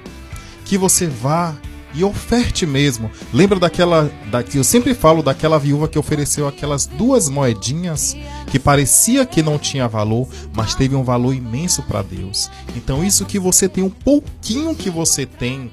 [0.63, 1.55] Que você vá
[1.95, 3.09] e oferte mesmo.
[3.33, 8.15] Lembra daquela, da, que eu sempre falo daquela viúva que ofereceu aquelas duas moedinhas
[8.51, 12.47] que parecia que não tinha valor, mas teve um valor imenso para Deus.
[12.75, 15.71] Então isso que você tem, um pouquinho que você tem,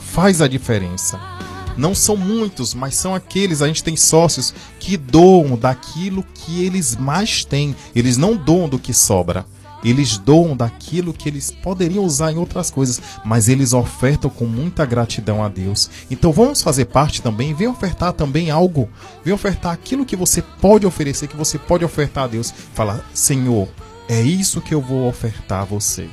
[0.00, 1.20] faz a diferença.
[1.76, 6.96] Não são muitos, mas são aqueles, a gente tem sócios que doam daquilo que eles
[6.96, 7.74] mais têm.
[7.94, 9.44] Eles não doam do que sobra.
[9.84, 14.84] Eles doam daquilo que eles poderiam usar em outras coisas, mas eles ofertam com muita
[14.84, 15.88] gratidão a Deus.
[16.10, 18.88] Então vamos fazer parte também, vem ofertar também algo,
[19.24, 22.52] vem ofertar aquilo que você pode oferecer, que você pode ofertar a Deus.
[22.74, 23.68] Fala, Senhor,
[24.08, 26.08] é isso que eu vou ofertar a você.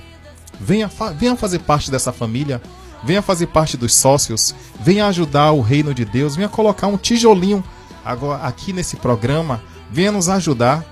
[0.59, 2.61] Venha, fa venha fazer parte dessa família,
[3.03, 7.63] venha fazer parte dos sócios, venha ajudar o reino de Deus, venha colocar um tijolinho
[8.03, 10.85] agora aqui nesse programa, venha nos ajudar.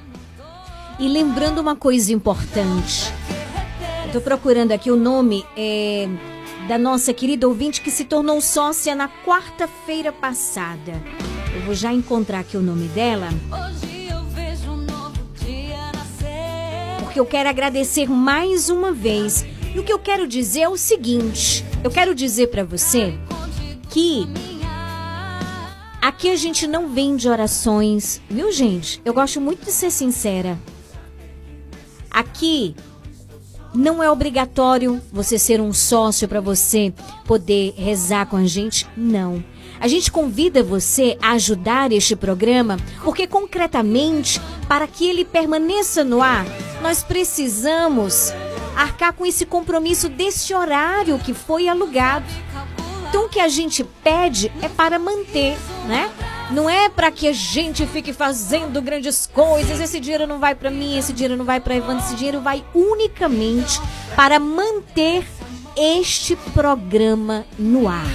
[0.99, 3.11] E lembrando uma coisa importante.
[4.11, 6.07] Tô procurando aqui o nome é,
[6.67, 11.01] da nossa querida ouvinte que se tornou sócia na quarta-feira passada.
[11.55, 13.29] Eu vou já encontrar aqui o nome dela.
[16.99, 19.45] Porque eu quero agradecer mais uma vez.
[19.73, 23.13] E o que eu quero dizer é o seguinte: eu quero dizer para você
[23.89, 24.27] que
[26.01, 29.01] aqui a gente não vende orações, viu, gente?
[29.05, 30.59] Eu gosto muito de ser sincera.
[32.09, 32.75] Aqui
[33.73, 36.93] não é obrigatório você ser um sócio para você
[37.25, 39.43] poder rezar com a gente, não.
[39.79, 46.21] A gente convida você a ajudar este programa, porque concretamente, para que ele permaneça no
[46.21, 46.45] ar,
[46.81, 48.31] nós precisamos
[48.75, 52.25] arcar com esse compromisso desse horário que foi alugado.
[53.09, 56.09] Então o que a gente pede é para manter, né?
[56.49, 59.79] Não é para que a gente fique fazendo grandes coisas.
[59.79, 62.63] Esse dinheiro não vai para mim, esse dinheiro não vai para Evandro, esse dinheiro vai
[62.73, 63.81] unicamente
[64.15, 65.25] para manter
[65.75, 68.05] este programa no ar.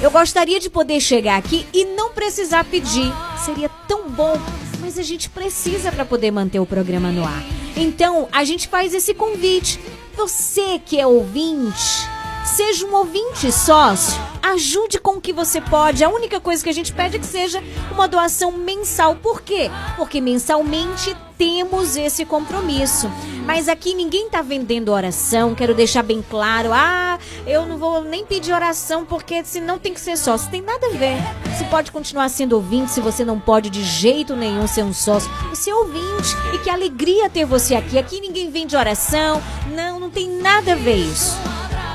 [0.00, 3.12] Eu gostaria de poder chegar aqui e não precisar pedir.
[3.44, 4.40] Seria tão bom,
[4.88, 7.44] mas a gente precisa para poder manter o programa no ar.
[7.76, 9.78] Então, a gente faz esse convite.
[10.16, 12.08] Você que é ouvinte,
[12.44, 16.02] Seja um ouvinte sócio, ajude com o que você pode.
[16.02, 19.16] A única coisa que a gente pede é que seja uma doação mensal.
[19.16, 19.70] Por quê?
[19.96, 23.10] Porque mensalmente temos esse compromisso.
[23.44, 26.70] Mas aqui ninguém tá vendendo oração, quero deixar bem claro.
[26.72, 30.50] Ah, eu não vou nem pedir oração porque senão tem que ser sócio.
[30.50, 31.16] Tem nada a ver.
[31.56, 35.30] Você pode continuar sendo ouvinte se você não pode de jeito nenhum ser um sócio.
[35.50, 37.98] Você é ouvinte e que alegria ter você aqui.
[37.98, 39.40] Aqui ninguém vende oração.
[39.74, 41.36] Não, não tem nada a ver isso.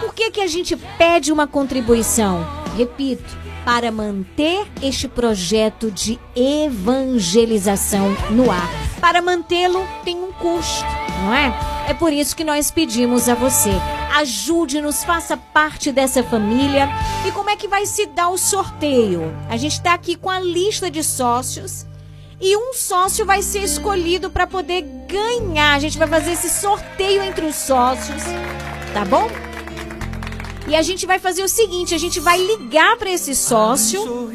[0.04, 2.46] Por que, que a gente pede uma contribuição?
[2.78, 8.70] Repito, para manter este projeto de evangelização no ar.
[9.00, 10.86] Para mantê-lo tem um custo,
[11.22, 11.54] não é?
[11.88, 13.72] É por isso que nós pedimos a você.
[14.18, 16.90] Ajude-nos, faça parte dessa família.
[17.26, 19.34] E como é que vai se dar o sorteio?
[19.50, 21.88] A gente está aqui com a lista de sócios
[22.42, 25.76] e um sócio vai ser escolhido para poder ganhar.
[25.76, 28.22] A gente vai fazer esse sorteio entre os sócios,
[28.94, 29.53] tá bom?
[30.68, 34.30] E a gente vai fazer o seguinte, a gente vai ligar para esse sócio,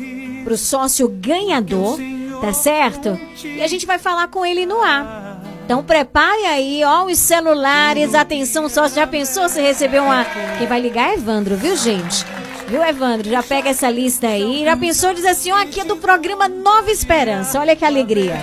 [0.45, 1.99] pro sócio ganhador,
[2.41, 3.19] tá certo?
[3.43, 5.43] E a gente vai falar com ele no ar.
[5.65, 10.25] Então prepare aí, ó, os celulares, atenção sócio, já pensou se receber uma...
[10.57, 12.25] Quem vai ligar é Evandro, viu gente?
[12.69, 13.31] Viu, Evandro?
[13.31, 14.63] Já pega essa lista aí.
[14.65, 17.59] Já pensou, diz assim, ó, aqui é do programa Nova Esperança.
[17.59, 18.37] Olha que alegria.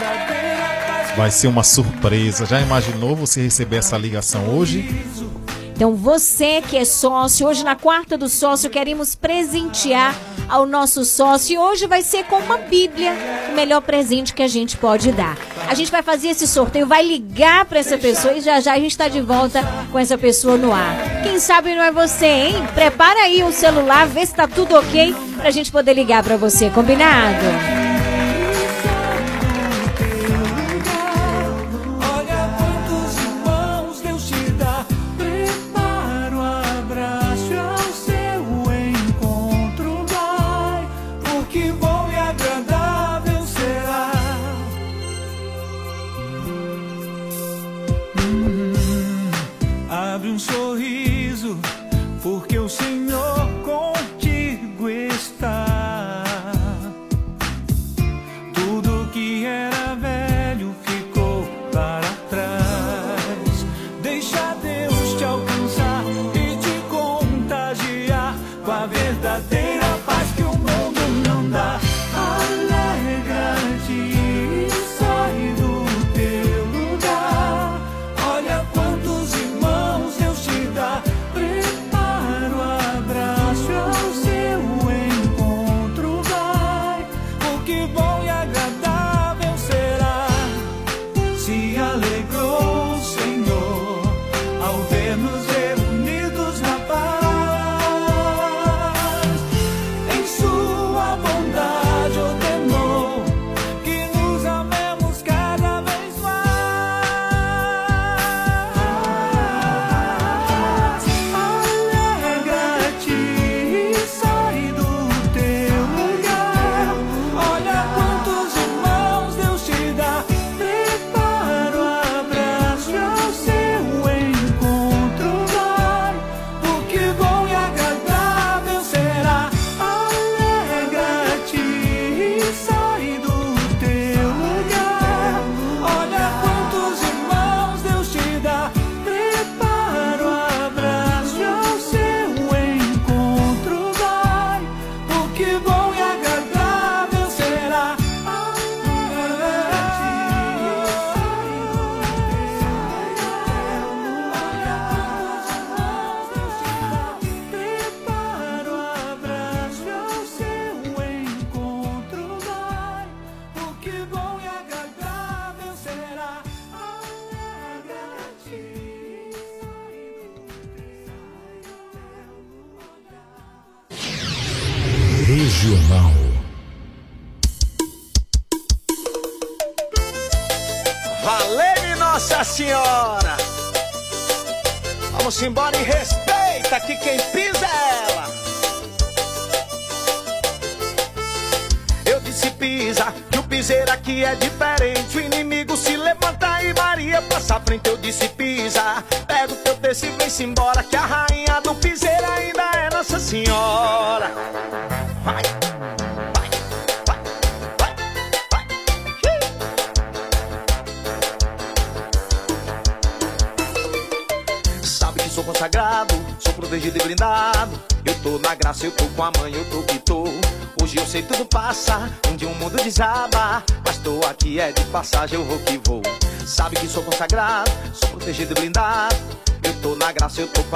[1.16, 2.46] Vai ser uma surpresa.
[2.46, 4.84] Já imaginou você receber essa ligação hoje?
[5.76, 10.16] Então você que é sócio, hoje na quarta do sócio queremos presentear
[10.48, 13.12] ao nosso sócio e hoje vai ser com uma Bíblia,
[13.52, 15.38] o melhor presente que a gente pode dar.
[15.68, 18.80] A gente vai fazer esse sorteio, vai ligar para essa pessoa e já já a
[18.80, 19.62] gente está de volta
[19.92, 21.24] com essa pessoa no ar.
[21.24, 22.56] Quem sabe não é você, hein?
[22.74, 26.70] Prepara aí o celular, vê se tá tudo ok pra gente poder ligar para você,
[26.70, 27.85] combinado?
[50.26, 51.60] Abre um sorriso,
[52.24, 53.95] porque o Senhor contigo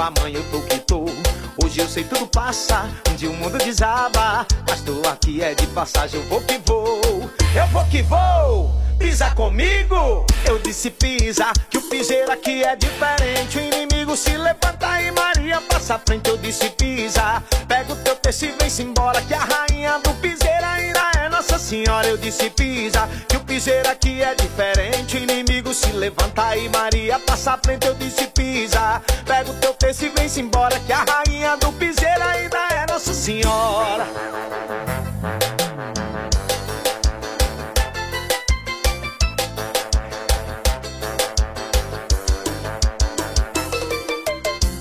[0.00, 1.04] tô com a mãe, eu tô que tô.
[1.62, 2.88] Hoje eu sei tudo passa,
[3.22, 4.46] um o mundo desaba.
[4.68, 7.00] Mas tô aqui é de passagem, eu vou que vou.
[7.54, 8.70] Eu vou que vou.
[8.98, 13.58] Pisa comigo, eu disse pisa, que o piseiro aqui é diferente.
[13.58, 17.42] O inimigo se levanta e Maria passa à frente, eu disse pisa.
[17.66, 21.58] Pega o teu texto e vem-se embora, que a rainha do piseiro ainda é Nossa
[21.58, 22.06] Senhora.
[22.06, 25.16] Eu disse pisa, que o piseiro aqui é diferente.
[25.16, 29.00] O inimigo se levanta e Maria passa à frente, eu disse pisa.
[29.24, 33.12] Pega o teu texto e vem-se embora, que a rainha do piseiro ainda é Nossa
[33.12, 34.06] Senhora.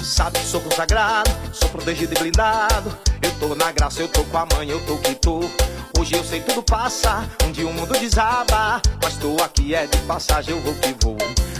[0.04, 2.96] Sabe que sou consagrado, sou protegido e blindado.
[3.24, 5.40] Eu tô na graça, eu tô com a mãe, eu tô que tô.
[5.98, 8.80] Hoje eu sei tudo passa, um dia o mundo desaba.
[9.02, 11.18] Mas tô aqui é de passagem, eu vou que vou.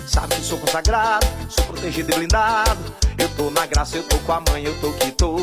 [0.08, 3.09] Sabe que sou consagrado, sou protegido e blindado.
[3.20, 5.36] Eu tô na graça, eu tô com a mãe, eu tô que tô.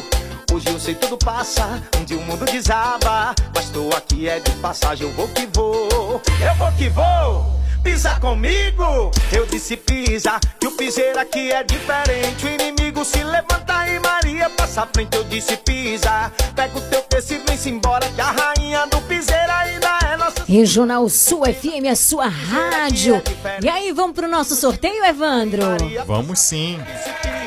[0.52, 3.34] Hoje eu sei tudo passa, um dia o mundo desaba.
[3.54, 6.22] Mas tô aqui é de passagem, eu vou que vou.
[6.40, 7.56] Eu vou que vou.
[7.86, 12.44] Pisa comigo, eu disse pisa, que o piseiro aqui é diferente.
[12.44, 16.32] O inimigo se levanta e Maria passa à frente, eu disse pisa.
[16.56, 20.44] Pega o teu texto e vem-se embora, que a rainha do piseiro ainda é nossa.
[20.48, 23.22] Regional Sul FM, a sua rádio.
[23.62, 25.62] E aí, vamos pro nosso sorteio, Evandro?
[26.04, 26.80] Vamos sim.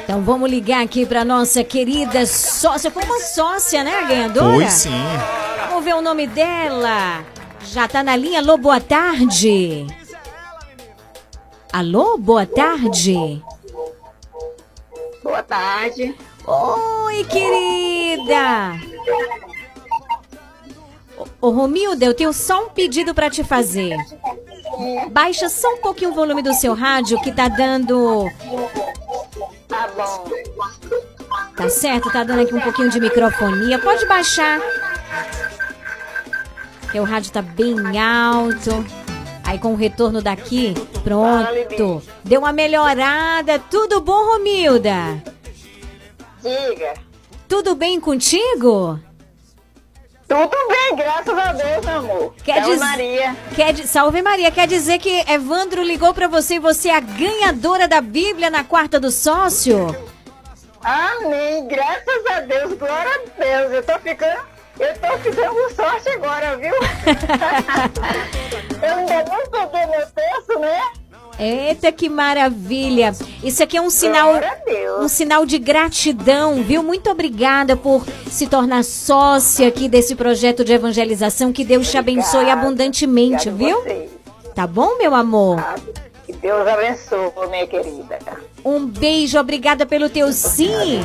[0.01, 2.89] Então vamos ligar aqui pra nossa querida sócia.
[2.89, 4.55] Foi uma sócia, né, ganhadora?
[4.55, 5.03] Foi sim.
[5.67, 7.25] Vamos ver o nome dela.
[7.73, 8.39] Já tá na linha.
[8.39, 9.85] Alô, boa tarde.
[11.71, 13.43] Alô, boa tarde.
[15.23, 16.15] Boa tarde.
[16.45, 18.79] Oi, querida.
[21.39, 23.95] Ô, Romilda, eu tenho só um pedido pra te fazer.
[25.11, 28.25] Baixa só um pouquinho o volume do seu rádio que tá dando.
[29.67, 30.25] Tá bom.
[31.55, 32.11] Tá certo?
[32.11, 33.77] Tá dando aqui um pouquinho de microfonia.
[33.77, 34.59] Pode baixar.
[36.81, 38.98] Porque o rádio tá bem alto.
[39.49, 42.03] Aí com o retorno daqui, pronto.
[42.23, 43.57] Deu uma melhorada.
[43.57, 45.23] Tudo bom, Romilda?
[46.43, 46.93] Diga.
[47.47, 48.99] Tudo bem contigo?
[50.27, 52.33] Tudo bem, graças a Deus, meu amor.
[52.43, 53.35] Quer Salve diz- Maria.
[53.55, 57.87] Quer Salve Maria, quer dizer que Evandro ligou pra você e você é a ganhadora
[57.87, 59.87] da Bíblia na quarta do sócio?
[60.83, 63.73] Amém, graças a Deus, glória a Deus.
[63.73, 64.41] Eu tô ficando,
[64.79, 66.73] eu tô ficando com sorte agora, viu?
[68.81, 70.81] eu ainda não peguei meu texto, né?
[71.39, 73.13] Eita, que maravilha!
[73.41, 74.33] Isso aqui é um sinal,
[74.99, 76.83] um sinal de gratidão, viu?
[76.83, 81.53] Muito obrigada por se tornar sócia aqui desse projeto de evangelização.
[81.53, 82.61] Que Deus te abençoe Obrigada.
[82.61, 83.79] abundantemente, Obrigada viu?
[83.79, 84.09] a vocês.
[84.53, 85.63] Tá bom, meu amor?
[86.25, 88.19] Que Deus abençoe, minha querida.
[88.63, 91.01] Um beijo, obrigada pelo teu sim.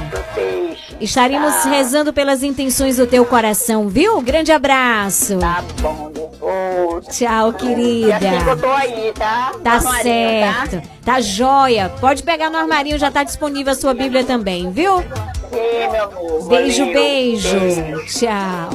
[1.00, 1.70] Estaremos Tá.
[1.70, 4.20] rezando pelas intenções do teu coração, viu?
[4.20, 5.38] Grande abraço.
[5.38, 6.12] Tá bom.
[7.10, 8.18] Tchau, querida.
[8.18, 9.52] Que eu tô aí, tá?
[9.62, 10.82] Tá armarinho, certo.
[11.04, 11.88] Tá joia.
[12.00, 14.98] Pode pegar no armarinho, já tá disponível a sua Bíblia também, viu?
[15.00, 16.48] Sim, meu amor.
[16.48, 16.94] Beijo, Valeu.
[16.94, 17.58] beijo.
[18.06, 18.70] Tchau.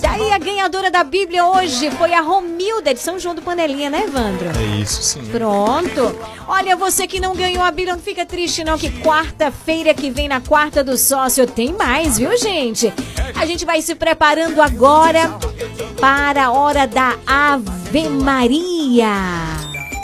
[0.00, 4.04] Daí a ganhadora da Bíblia hoje foi a Romilda de São João do Panelinha, né,
[4.06, 4.48] Evandro?
[4.58, 5.20] É isso sim.
[5.30, 6.14] Pronto.
[6.46, 10.28] Olha, você que não ganhou a Bíblia, não fica triste não, que quarta-feira que vem,
[10.28, 12.92] na quarta do sócio, tem mais, viu, gente?
[13.34, 15.36] A gente vai se preparando agora
[16.00, 19.12] para a hora da Ave Maria.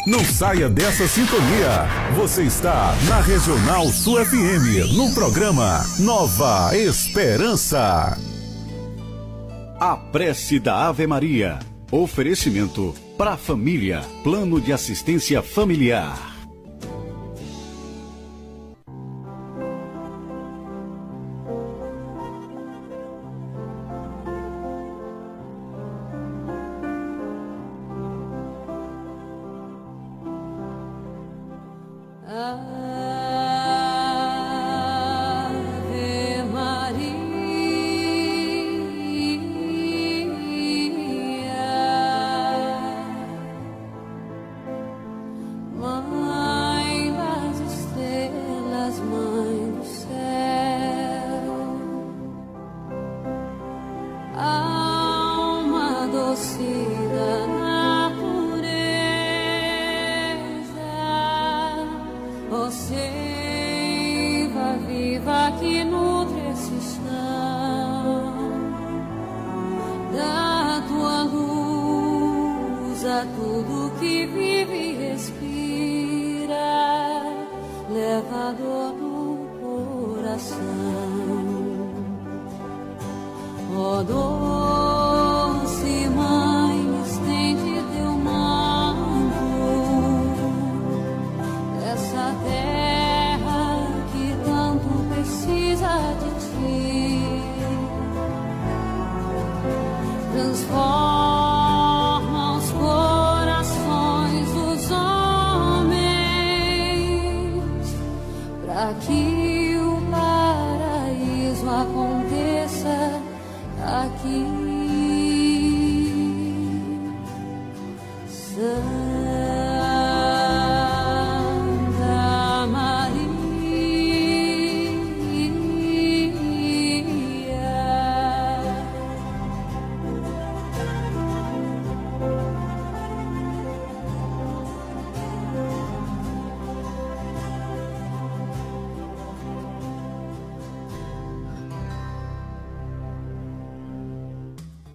[0.06, 1.86] Não saia dessa sintonia.
[2.16, 8.16] Você está na Regional Sul FM, no programa Nova Esperança.
[9.80, 11.58] A prece da Ave Maria.
[11.90, 14.02] Oferecimento para a família.
[14.22, 16.35] Plano de assistência familiar.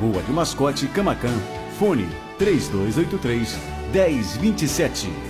[0.00, 1.38] Rua de Mascote, Camacan.
[1.78, 3.58] Fone 3283
[3.92, 5.29] 1027.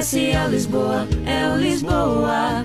[0.00, 2.64] Comercial Lisboa, é o Lisboa.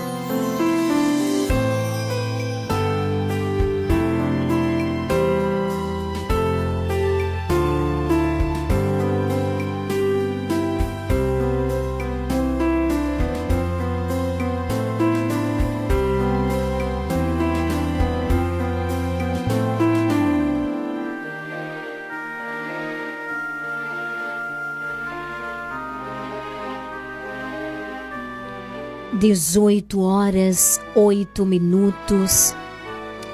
[29.21, 32.55] Dezoito horas, oito minutos.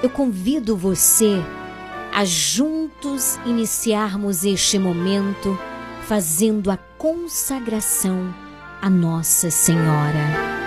[0.03, 1.41] Eu convido você
[2.14, 5.57] a juntos iniciarmos este momento
[6.01, 8.35] fazendo a consagração
[8.81, 10.66] a Nossa Senhora.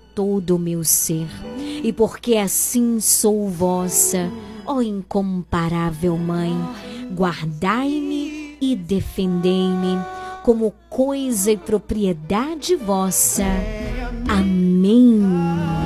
[0.15, 1.27] todo o meu ser.
[1.83, 4.31] E porque assim sou vossa,
[4.65, 6.55] ó incomparável Mãe,
[7.13, 9.97] guardai-me e defendei-me
[10.43, 13.45] como coisa e propriedade vossa.
[14.27, 15.80] Amém.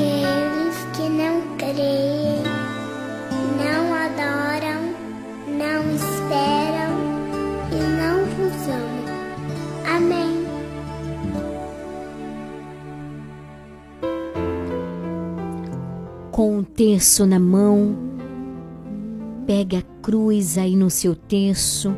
[0.00, 2.42] Aqueles que não creem,
[3.58, 4.94] não adoram,
[5.46, 6.92] não esperam
[7.72, 9.96] e não vos amam.
[9.96, 10.40] Amém.
[16.30, 17.94] com um terço na mão,
[19.46, 21.94] pega a cruz aí no seu terço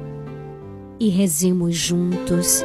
[0.98, 2.64] e rezemos juntos.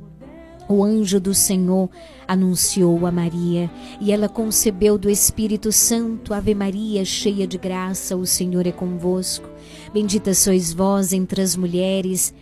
[0.71, 1.89] O anjo do Senhor
[2.25, 3.69] anunciou a Maria
[3.99, 6.33] e ela concebeu do Espírito Santo.
[6.33, 9.49] Ave Maria, cheia de graça, o Senhor é convosco.
[9.93, 12.33] Bendita sois vós entre as mulheres.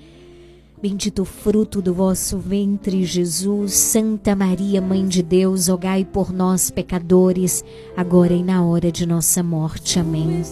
[0.80, 3.74] Bendito o fruto do vosso ventre, Jesus.
[3.74, 7.66] Santa Maria, Mãe de Deus, rogai por nós, pecadores,
[7.98, 9.98] agora e na hora de nossa morte.
[9.98, 10.44] Amém.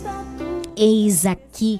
[0.75, 1.79] Eis aqui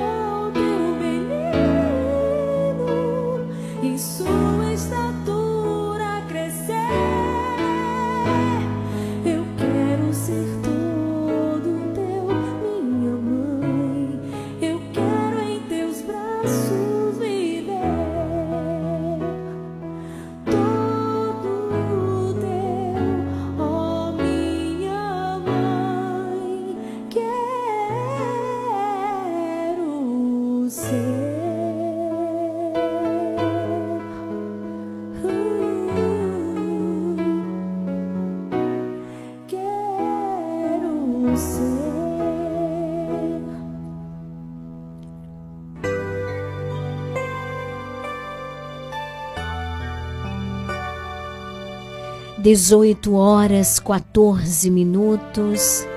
[52.51, 55.87] 18 horas 14 minutos.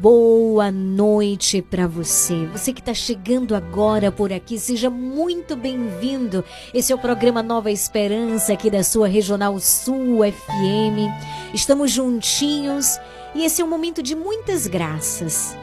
[0.00, 2.46] Boa noite para você.
[2.52, 6.44] Você que está chegando agora por aqui, seja muito bem-vindo.
[6.72, 11.10] Esse é o programa Nova Esperança aqui da sua Regional Sul FM.
[11.52, 12.96] Estamos juntinhos
[13.34, 15.56] e esse é um momento de muitas graças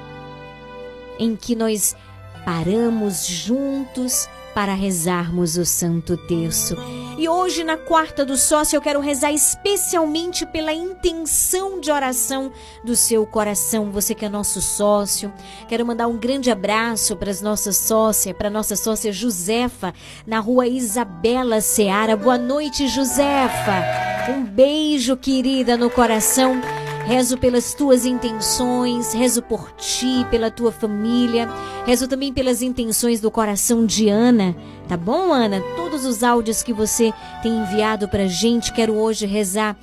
[1.18, 1.96] em que nós
[2.44, 6.76] paramos juntos para rezarmos o Santo Terço.
[7.18, 12.52] E hoje, na quarta do sócio, eu quero rezar especialmente pela intenção de oração
[12.84, 13.90] do seu coração.
[13.90, 15.34] Você que é nosso sócio.
[15.70, 19.94] Quero mandar um grande abraço para as nossas sócias, para a nossa sócia Josefa,
[20.28, 22.18] na rua Isabela Seara.
[22.18, 23.84] Boa noite, Josefa.
[24.30, 26.62] Um beijo, querida, no coração.
[27.06, 31.48] Rezo pelas tuas intenções, rezo por ti, pela tua família,
[31.86, 34.56] rezo também pelas intenções do coração de Ana,
[34.88, 35.62] tá bom, Ana?
[35.76, 37.14] Todos os áudios que você
[37.44, 39.78] tem enviado pra gente, quero hoje rezar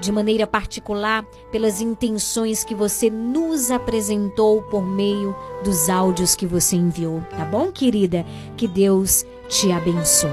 [0.00, 6.76] de maneira particular pelas intenções que você nos apresentou por meio dos áudios que você
[6.76, 8.24] enviou, tá bom, querida?
[8.56, 10.30] Que Deus te abençoe.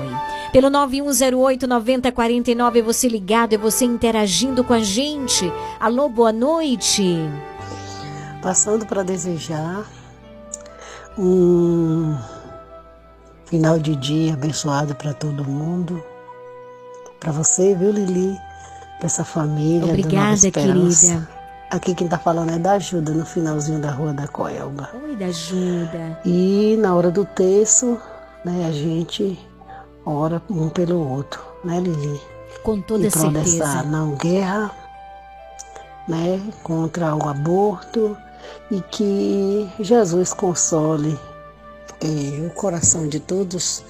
[0.53, 5.51] Pelo 9108-9049, é você ligado, é você interagindo com a gente.
[5.79, 7.17] Alô, boa noite.
[8.39, 9.83] Passando para desejar
[11.17, 12.15] um
[13.45, 16.03] final de dia abençoado para todo mundo.
[17.19, 18.37] Para você, viu, Lili?
[18.99, 19.85] Para essa família.
[19.85, 21.27] Obrigada, querida.
[21.71, 24.91] Aqui quem tá falando é da ajuda, no finalzinho da rua da Coelba.
[25.03, 26.19] Oi, da ajuda.
[26.23, 27.97] E na hora do terço,
[28.45, 29.39] né, a gente
[30.05, 32.21] ora um pelo outro, né, Lili?
[32.63, 33.59] Com toda certeza.
[33.59, 34.71] dessa não guerra,
[36.07, 38.17] né, contra o aborto
[38.71, 41.19] e que Jesus console
[42.01, 43.83] eh, o coração de todos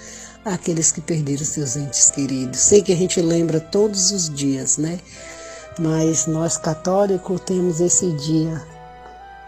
[0.46, 2.60] aqueles que perderam seus entes queridos.
[2.60, 5.00] Sei que a gente lembra todos os dias, né?
[5.80, 8.62] Mas nós católicos temos esse dia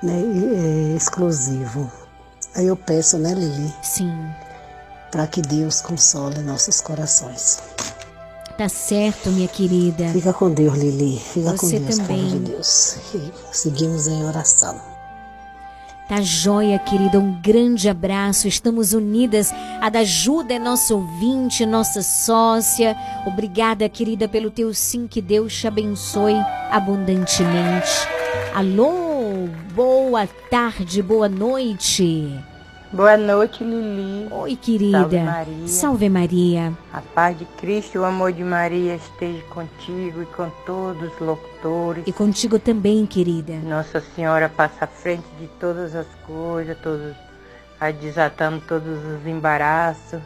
[0.01, 1.91] né, eh, exclusivo.
[2.55, 3.73] Aí eu peço, né, Lili?
[3.83, 4.11] Sim.
[5.15, 7.61] Para que Deus console nossos corações.
[8.57, 10.09] Tá certo, minha querida.
[10.09, 11.17] Fica com Deus, Lili.
[11.17, 12.27] Fica com Você Deus, também.
[12.27, 12.97] de Deus.
[13.13, 14.77] E seguimos em oração.
[16.09, 17.17] Tá joia, querida.
[17.17, 18.49] Um grande abraço.
[18.49, 19.53] Estamos unidas.
[19.79, 22.93] A da Ajuda é nossa ouvinte, nossa sócia.
[23.25, 25.07] Obrigada, querida, pelo teu sim.
[25.07, 26.35] Que Deus te abençoe
[26.69, 28.05] abundantemente.
[28.53, 32.37] Alô, boa tarde, boa noite.
[32.95, 34.29] Boa noite, Lili.
[34.31, 34.99] Oi, querida.
[34.99, 35.67] Salve Maria.
[35.67, 36.73] Salve Maria.
[36.93, 41.19] A paz de Cristo e o amor de Maria esteja contigo e com todos os
[41.19, 42.05] locutores.
[42.07, 43.55] E contigo também, querida.
[43.65, 47.13] Nossa Senhora passa à frente de todas as coisas, todos,
[47.81, 50.21] a desatando todos os embaraços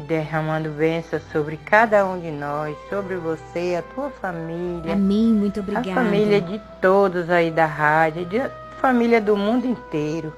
[0.00, 4.94] e derramando bênçãos sobre cada um de nós, sobre você, a tua família.
[4.94, 5.32] Amém.
[5.32, 5.88] Muito obrigada.
[5.88, 8.42] A família de todos aí da rádio, de
[8.80, 10.32] família do mundo inteiro.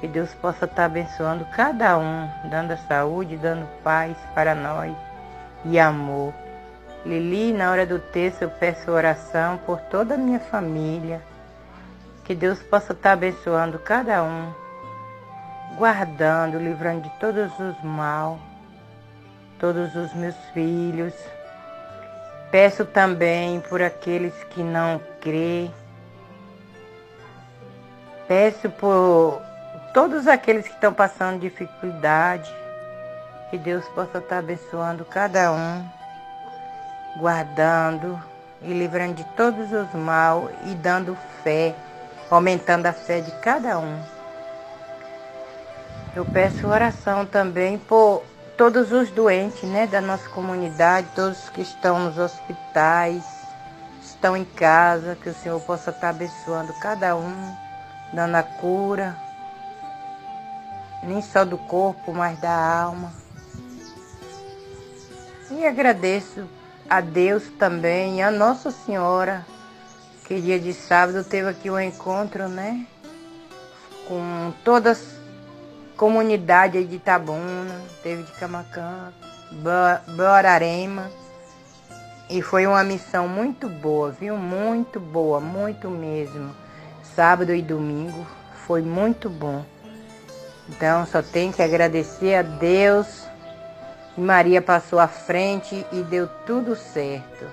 [0.00, 4.94] Que Deus possa estar abençoando cada um, dando a saúde, dando paz para nós
[5.64, 6.32] e amor.
[7.04, 11.20] Lili, na hora do texto eu peço oração por toda a minha família.
[12.24, 14.50] Que Deus possa estar abençoando cada um,
[15.76, 18.38] guardando, livrando de todos os mal,
[19.58, 21.12] todos os meus filhos.
[22.50, 25.70] Peço também por aqueles que não crê.
[28.26, 29.42] Peço por
[29.94, 32.52] todos aqueles que estão passando dificuldade.
[33.48, 35.88] Que Deus possa estar abençoando cada um,
[37.16, 38.20] guardando
[38.60, 41.74] e livrando de todos os mal e dando fé,
[42.28, 44.02] aumentando a fé de cada um.
[46.16, 48.24] Eu peço oração também por
[48.56, 53.22] todos os doentes né, da nossa comunidade, todos que estão nos hospitais,
[54.02, 57.56] estão em casa, que o Senhor possa estar abençoando cada um,
[58.12, 59.23] dando a cura,
[61.06, 62.50] nem só do corpo, mas da
[62.82, 63.12] alma.
[65.50, 66.48] E agradeço
[66.88, 69.46] a Deus também, a Nossa Senhora,
[70.24, 72.86] que dia de sábado teve aqui um encontro, né?
[74.08, 75.04] Com todas as
[75.96, 79.12] comunidades aí de Itabuna, teve de Camacã,
[79.52, 81.10] Bo- Borarema.
[82.28, 84.36] E foi uma missão muito boa, viu?
[84.36, 86.54] Muito boa, muito mesmo.
[87.14, 88.26] Sábado e domingo
[88.66, 89.64] foi muito bom.
[90.68, 93.24] Então só tenho que agradecer a Deus.
[94.16, 97.44] E Maria passou à frente e deu tudo certo.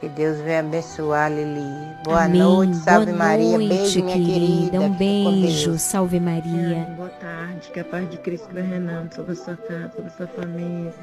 [0.00, 1.60] Que Deus venha abençoar, Lili.
[2.04, 2.40] Boa Amém.
[2.40, 3.58] noite, salve Boa Maria.
[3.58, 4.80] noite, Beijo, minha querida.
[4.80, 5.78] Um Fica com beijo.
[5.78, 6.86] Salve Maria.
[6.96, 10.10] Boa tarde, que a paz de Cristo vai reinando sobre a sua casa, sobre a
[10.16, 10.94] sua família.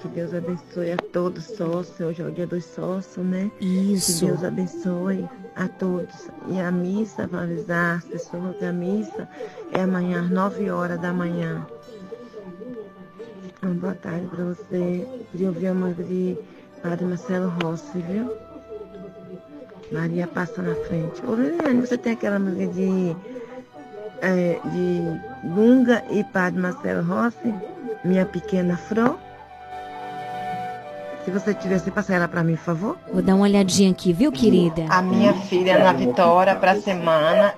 [0.00, 1.98] que Deus abençoe a todos sócios.
[1.98, 3.50] Hoje é o dia dos sócios, né?
[3.60, 4.20] Isso.
[4.20, 6.28] Que Deus abençoe a todos.
[6.48, 9.28] E a missa, para avisar as pessoas que a missa
[9.72, 11.66] é amanhã às 9 horas da manhã.
[13.62, 15.08] Uma boa tarde para você.
[15.32, 16.38] Queria ouvir a música de
[16.82, 18.32] Padre Marcelo Rossi, viu?
[19.90, 21.24] Maria passa na frente.
[21.24, 23.16] Ô Liliane, você tem aquela música de,
[24.20, 27.54] é, de Lunga e Padre Marcelo Rossi?
[28.04, 29.18] Minha pequena Fro?
[31.26, 32.96] Se você tivesse, passa ela para mim, por favor.
[33.12, 34.84] Vou dar uma olhadinha aqui, viu, querida?
[34.88, 37.52] A minha filha, Ana Vitória, para a semana,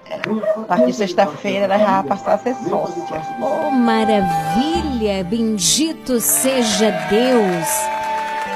[0.57, 3.05] a partir de sexta-feira, ela já vai passar a ser sócia.
[3.43, 5.23] Oh, maravilha!
[5.23, 7.69] Bendito seja Deus!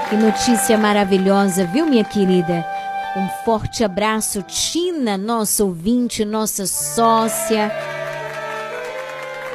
[0.08, 2.64] Que notícia maravilhosa, viu, minha querida?
[3.14, 7.70] Um forte abraço, Tina, nossa ouvinte, nossa sócia.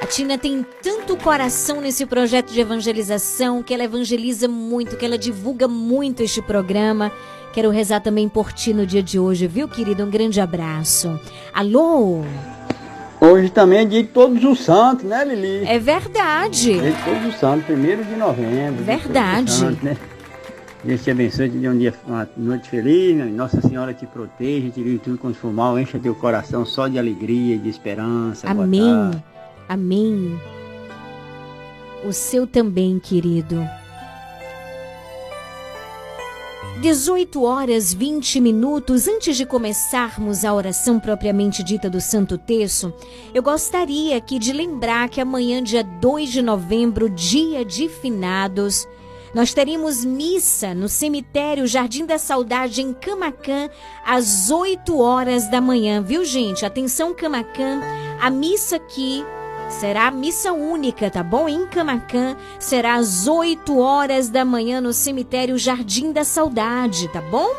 [0.07, 5.67] Tina tem tanto coração nesse projeto de evangelização, que ela evangeliza muito, que ela divulga
[5.67, 7.11] muito este programa.
[7.53, 10.05] Quero rezar também por ti no dia de hoje, viu, querida?
[10.05, 11.19] Um grande abraço.
[11.53, 12.21] Alô?
[13.19, 15.67] Hoje também é dia de todos os santos, né, Lili?
[15.67, 16.79] É verdade.
[16.79, 18.83] Dia de todos os santos, primeiro de novembro.
[18.83, 19.51] Verdade.
[19.51, 19.97] santos, né?
[20.83, 23.25] Deus te abençoe, te dê um dia, uma noite feliz, né?
[23.25, 26.97] Nossa Senhora te proteja, te livre tudo quanto for mal, encha teu coração só de
[26.97, 28.47] alegria e de esperança.
[28.47, 29.11] Amém.
[29.67, 30.39] Amém.
[32.05, 33.67] O seu também, querido.
[36.79, 42.93] 18 horas 20 minutos antes de começarmos a oração propriamente dita do Santo Terço,
[43.33, 48.87] eu gostaria aqui de lembrar que amanhã, dia 2 de novembro, dia de finados,
[49.33, 53.69] nós teremos missa no cemitério Jardim da Saudade em Camacan
[54.05, 56.63] às 8 horas da manhã, viu, gente?
[56.63, 57.81] Atenção, Camacan,
[58.21, 59.25] a missa aqui
[59.69, 61.47] Será missa única, tá bom?
[61.47, 67.49] Em Camacan, será às 8 horas da manhã no cemitério Jardim da Saudade, tá bom?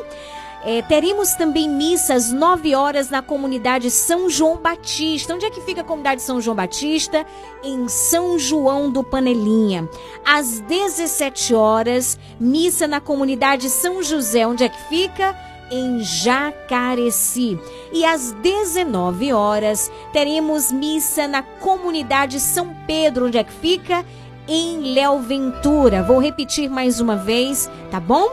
[0.65, 5.35] É, teremos também missa às 9 horas na comunidade São João Batista.
[5.35, 7.25] Onde é que fica a comunidade São João Batista?
[7.63, 9.89] Em São João do Panelinha.
[10.25, 14.47] Às 17 horas, missa na comunidade São José.
[14.47, 15.37] Onde é que fica?
[15.71, 17.59] Em Jacareci.
[17.93, 24.05] E às 19 horas teremos missa na comunidade São Pedro, onde é que fica?
[24.47, 26.03] Em Léo Ventura.
[26.03, 28.29] Vou repetir mais uma vez, tá bom?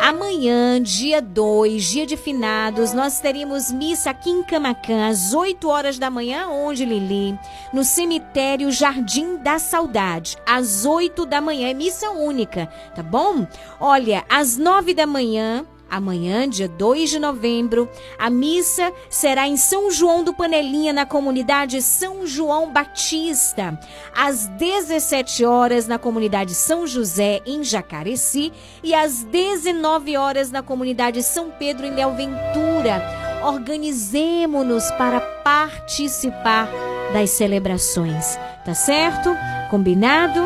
[0.00, 5.98] Amanhã, dia 2, dia de finados, nós teremos missa aqui em Camacan, às 8 horas
[5.98, 7.36] da manhã, onde, Lili?
[7.72, 13.46] No cemitério Jardim da Saudade, às 8 da manhã, é missa única, tá bom?
[13.80, 17.88] Olha, às 9 da manhã, Amanhã, dia 2 de novembro,
[18.18, 23.78] a missa será em São João do Panelinha, na comunidade São João Batista.
[24.14, 28.52] Às 17 horas, na comunidade São José, em Jacareci.
[28.82, 33.00] E às 19 horas, na comunidade São Pedro, em Léo Ventura.
[33.44, 36.68] Organizemos-nos para participar
[37.12, 38.36] das celebrações.
[38.64, 39.30] Tá certo?
[39.70, 40.40] Combinado?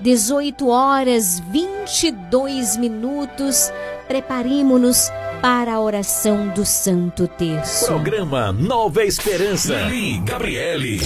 [0.00, 3.72] 18 horas 22 minutos.
[4.08, 5.10] Preparemos-nos
[5.42, 7.86] para a oração do Santo Terço.
[7.86, 9.74] Programa Nova Esperança.
[9.82, 11.00] Lili Gabriele.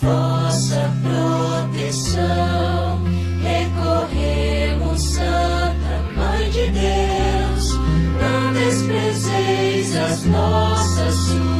[0.00, 0.90] vossa
[1.80, 3.02] proteção.
[3.42, 7.74] Recorremos, Santa Mãe de Deus,
[8.20, 11.51] não desprezeis as nossas súplicas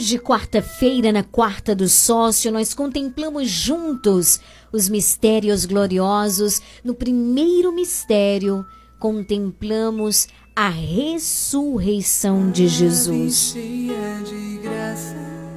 [0.00, 4.40] Hoje, quarta-feira, na quarta do sócio, nós contemplamos juntos
[4.72, 6.62] os mistérios gloriosos.
[6.82, 8.64] No primeiro mistério,
[8.98, 13.54] contemplamos a ressurreição de Jesus.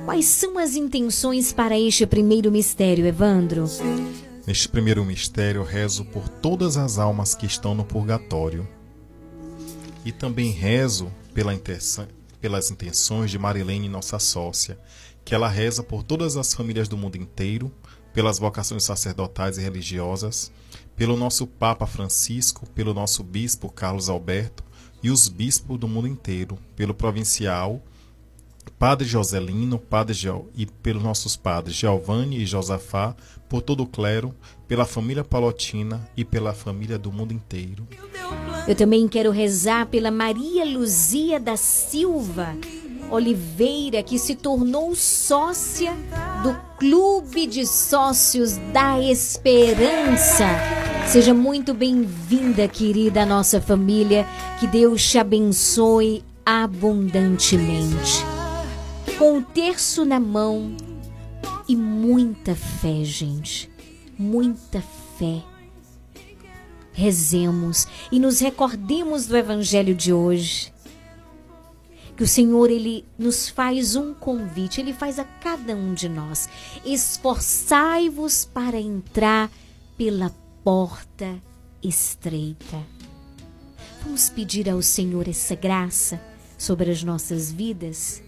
[0.04, 3.64] Quais são as intenções para este primeiro mistério, Evandro?
[4.46, 8.68] Neste primeiro mistério, eu rezo por todas as almas que estão no purgatório.
[10.04, 12.10] E também rezo pela intenção-
[12.44, 14.78] pelas intenções de Marilene, nossa sócia,
[15.24, 17.72] que ela reza por todas as famílias do mundo inteiro,
[18.14, 20.52] pelas vocações sacerdotais e religiosas,
[20.94, 24.62] pelo nosso Papa Francisco, pelo nosso Bispo Carlos Alberto
[25.02, 27.82] e os bispos do mundo inteiro, pelo provincial
[28.78, 33.16] Padre Joselino, Padre Geo, e pelos nossos padres Giovanni e Josafá,
[33.48, 34.36] por todo o clero,
[34.74, 37.88] pela família palotina e pela família do mundo inteiro.
[38.68, 42.58] Eu também quero rezar pela Maria Luzia da Silva
[43.12, 45.94] Oliveira, que se tornou sócia
[46.42, 50.48] do Clube de Sócios da Esperança.
[51.06, 54.26] Seja muito bem-vinda, querida nossa família.
[54.60, 58.26] Que Deus te abençoe abundantemente.
[59.20, 60.76] Com o terço na mão
[61.70, 63.72] e muita fé, gente.
[64.18, 64.82] Muita
[65.18, 65.44] fé
[66.94, 70.72] rezemos e nos recordemos do evangelho de hoje.
[72.16, 76.48] Que o Senhor ele nos faz um convite, ele faz a cada um de nós.
[76.86, 79.52] Esforçai-vos para entrar
[79.98, 80.30] pela
[80.64, 81.42] porta
[81.82, 82.80] estreita.
[84.04, 86.22] Vamos pedir ao Senhor essa graça
[86.56, 88.22] sobre as nossas vidas.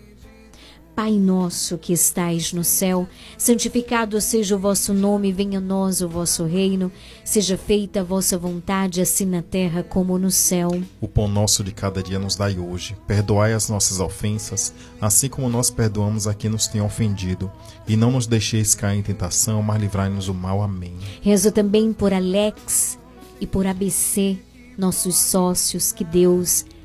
[0.95, 3.05] Pai nosso que estais no céu,
[3.37, 6.89] santificado seja o vosso nome, venha a nós o vosso reino,
[7.21, 10.69] seja feita a vossa vontade, assim na terra como no céu.
[11.01, 12.95] O pão nosso de cada dia nos dai hoje.
[13.05, 17.51] Perdoai as nossas ofensas, assim como nós perdoamos a quem nos tem ofendido.
[17.85, 20.61] E não nos deixeis cair em tentação, mas livrai-nos do mal.
[20.61, 20.95] Amém.
[21.21, 22.97] Rezo também por Alex
[23.41, 24.37] e por ABC,
[24.77, 26.63] nossos sócios, que Deus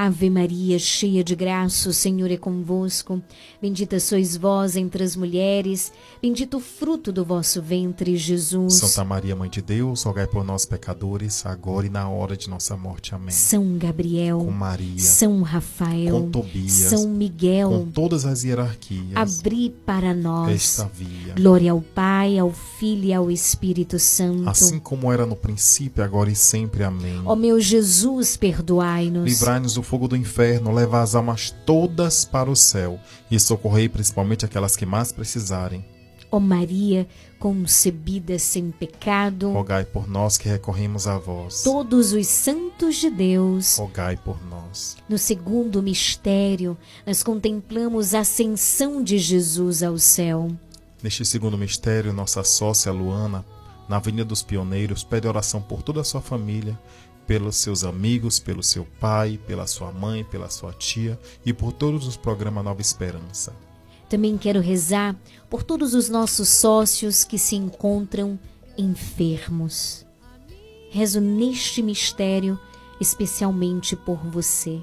[0.00, 3.20] Ave Maria, cheia de graça, o Senhor é convosco.
[3.60, 5.90] Bendita sois vós entre as mulheres,
[6.22, 8.74] bendito o fruto do vosso ventre, Jesus.
[8.74, 12.76] Santa Maria, Mãe de Deus, rogai por nós, pecadores, agora e na hora de nossa
[12.76, 13.12] morte.
[13.12, 13.32] Amém.
[13.32, 19.74] São Gabriel, Com Maria, São Rafael, com Tobias, São Miguel, com todas as hierarquias, abri
[19.84, 21.34] para nós esta via.
[21.34, 24.48] Glória ao Pai, ao Filho e ao Espírito Santo.
[24.48, 26.84] Assim como era no princípio, agora e sempre.
[26.84, 27.20] Amém.
[27.24, 29.24] Ó meu Jesus, perdoai-nos.
[29.24, 33.00] Livrai-nos do fogo do inferno, levai as almas todas para o céu
[33.30, 35.82] e socorrei principalmente aquelas que mais precisarem.
[36.30, 37.08] Ó Maria,
[37.38, 41.62] concebida sem pecado, Rogai por nós que recorremos a vós.
[41.62, 43.78] todos os santos de Deus.
[43.78, 44.98] Rogai por nós.
[45.08, 50.48] No segundo mistério, nós contemplamos a ascensão de Jesus ao céu.
[51.02, 53.42] Neste segundo mistério, nossa sócia Luana,
[53.88, 56.78] na Avenida dos Pioneiros, pede oração por toda a sua família,
[57.28, 62.06] pelos seus amigos, pelo seu pai, pela sua mãe, pela sua tia e por todos
[62.06, 63.54] os programas Nova Esperança.
[64.08, 65.14] Também quero rezar
[65.50, 68.38] por todos os nossos sócios que se encontram
[68.78, 70.06] enfermos.
[70.90, 72.58] Rezo neste mistério
[72.98, 74.80] especialmente por você.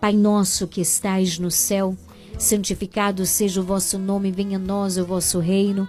[0.00, 1.96] Pai nosso que estais no céu,
[2.38, 5.88] santificado seja o vosso nome, venha a nós o vosso reino,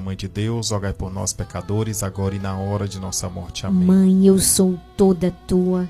[0.00, 3.66] Mãe de Deus, rogai por nós, pecadores, agora e na hora de nossa morte.
[3.66, 3.86] Amém.
[3.86, 5.88] Mãe, eu sou toda tua,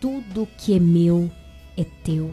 [0.00, 1.30] tudo que é meu
[1.76, 2.32] é teu.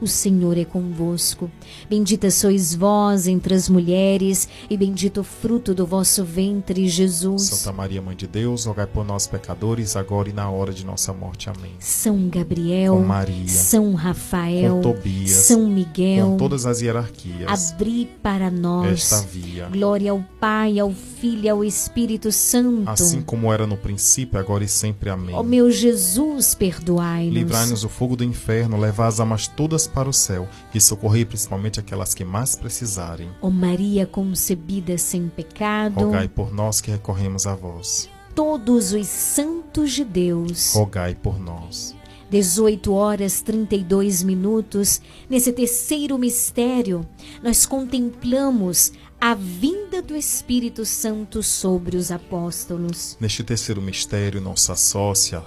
[0.00, 1.50] O Senhor é convosco.
[1.90, 7.42] Bendita sois vós entre as mulheres, e bendito o fruto do vosso ventre, Jesus.
[7.42, 11.12] Santa Maria, Mãe de Deus, rogai por nós, pecadores, agora e na hora de nossa
[11.12, 11.50] morte.
[11.50, 11.72] Amém.
[11.80, 18.08] São Gabriel, Com Maria, São Rafael, com Tobias, São Miguel, com todas as hierarquias, abri
[18.22, 19.66] para nós esta via.
[19.66, 22.88] glória ao Pai, ao Filho e ao Espírito Santo.
[22.88, 25.10] Assim como era no princípio, agora e sempre.
[25.10, 25.34] Amém.
[25.34, 27.34] Ó meu Jesus, perdoai-nos.
[27.34, 31.80] Livrai-nos do fogo do inferno, levai as almas todas para o céu e socorrei principalmente
[31.80, 33.30] aquelas que mais precisarem.
[33.42, 38.08] Ó Maria concebida sem pecado, Rogai por nós que recorremos a vós.
[38.34, 40.74] todos os santos de Deus.
[40.74, 41.96] Rogai por nós.
[42.30, 45.00] 18 horas 32 minutos,
[45.30, 47.00] nesse terceiro mistério,
[47.42, 53.16] nós contemplamos a vinda do Espírito Santo sobre os apóstolos.
[53.18, 55.42] Neste terceiro mistério, nossa sócia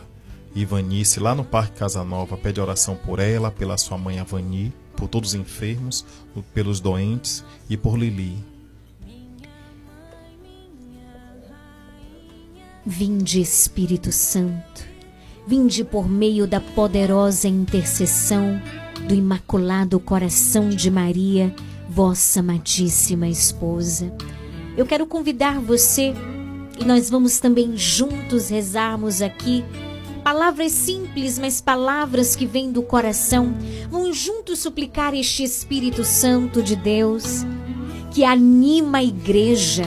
[0.53, 5.07] Ivanice, lá no Parque Casa Nova, pede oração por ela, pela sua mãe Avani, por
[5.07, 6.06] todos os enfermos,
[6.53, 8.38] pelos doentes e por Lili.
[12.86, 14.84] Vinde, Espírito Santo,
[15.48, 18.61] vinde por meio da poderosa intercessão
[19.07, 21.56] do Imaculado Coração de Maria,
[21.90, 24.11] vossa amadíssima esposa.
[24.76, 26.14] Eu quero convidar você
[26.80, 29.64] e nós vamos também juntos rezarmos aqui
[30.23, 33.53] palavras simples, mas palavras que vêm do coração.
[33.89, 37.45] Vamos juntos suplicar este Espírito Santo de Deus
[38.11, 39.85] que anima a igreja.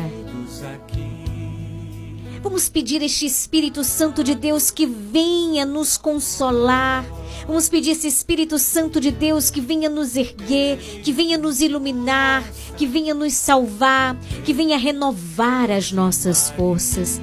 [2.43, 7.05] Vamos pedir este Espírito Santo de Deus que venha nos consolar.
[7.47, 12.45] Vamos pedir esse Espírito Santo de Deus que venha nos erguer, que venha nos iluminar,
[12.77, 17.21] que venha nos salvar, que venha renovar as nossas forças.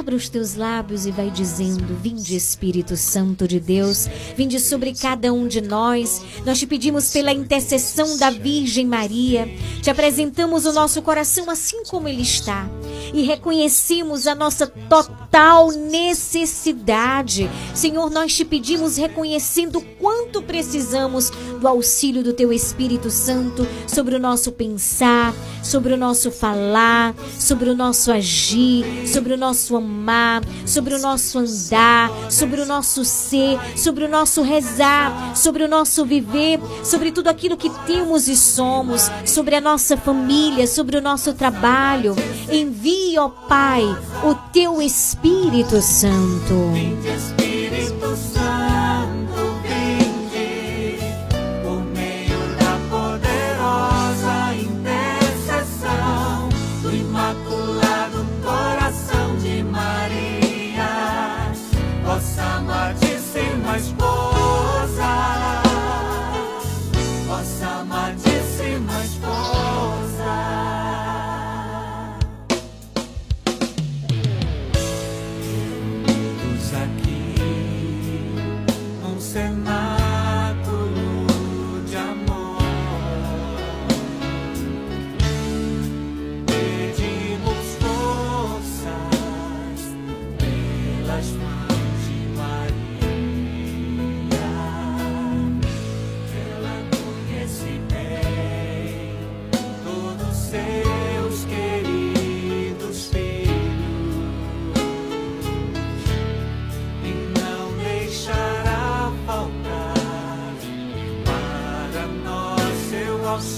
[0.00, 5.30] Abra os teus lábios e vai dizendo: Vinde, Espírito Santo de Deus, vinde sobre cada
[5.30, 6.22] um de nós.
[6.46, 9.46] Nós te pedimos pela intercessão da Virgem Maria,
[9.82, 12.66] te apresentamos o nosso coração assim como ele está.
[13.12, 15.29] e reconhecemos a nossa total
[15.72, 17.48] necessidade.
[17.72, 21.30] Senhor, nós te pedimos reconhecendo quanto precisamos
[21.60, 25.32] do auxílio do teu Espírito Santo sobre o nosso pensar,
[25.62, 31.38] sobre o nosso falar, sobre o nosso agir, sobre o nosso amar, sobre o nosso
[31.38, 37.28] andar, sobre o nosso ser, sobre o nosso rezar, sobre o nosso viver, sobre tudo
[37.28, 42.16] aquilo que temos e somos, sobre a nossa família, sobre o nosso trabalho.
[42.50, 43.84] Envia, ó Pai,
[44.24, 45.19] o teu Espírito
[45.82, 46.72] Santo.
[47.04, 48.59] Espírito Santo,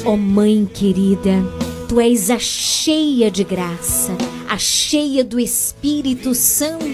[0.05, 1.43] Ó Mãe querida,
[1.89, 4.13] tu és a cheia de graça,
[4.49, 6.85] a cheia do Espírito Santo.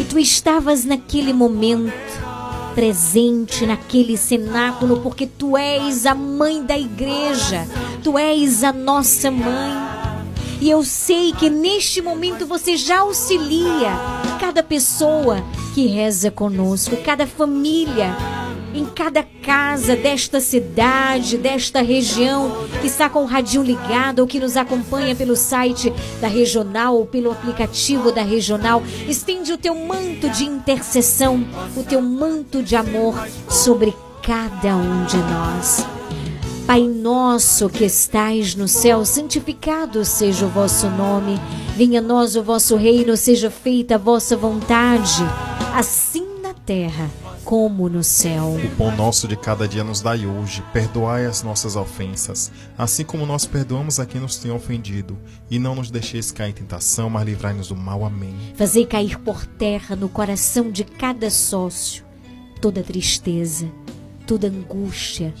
[0.00, 1.92] E tu estavas naquele momento
[2.74, 7.66] presente naquele cenáculo porque tu és a mãe da igreja,
[8.02, 9.92] tu és a nossa mãe.
[10.60, 13.90] E eu sei que neste momento você já auxilia
[14.40, 18.16] cada pessoa que reza conosco, cada família,
[18.74, 24.40] em cada casa desta cidade, desta região, que está com o radinho ligado ou que
[24.40, 28.82] nos acompanha pelo site da regional ou pelo aplicativo da regional.
[29.08, 31.44] Estende o teu manto de intercessão,
[31.76, 33.14] o teu manto de amor
[33.48, 35.86] sobre cada um de nós.
[36.66, 41.38] Pai nosso que estais no céu, santificado seja o vosso nome.
[41.76, 45.22] Venha a nós o vosso reino, seja feita a vossa vontade,
[45.74, 47.10] assim na terra
[47.44, 48.56] como no céu.
[48.56, 50.62] O pão nosso de cada dia nos dai hoje.
[50.72, 55.18] Perdoai as nossas ofensas, assim como nós perdoamos a quem nos tem ofendido.
[55.50, 58.04] E não nos deixeis cair em tentação, mas livrai-nos do mal.
[58.04, 58.34] Amém.
[58.56, 62.12] Fazei cair por terra no coração de cada sócio
[62.62, 63.68] toda tristeza,
[64.24, 65.34] toda angústia,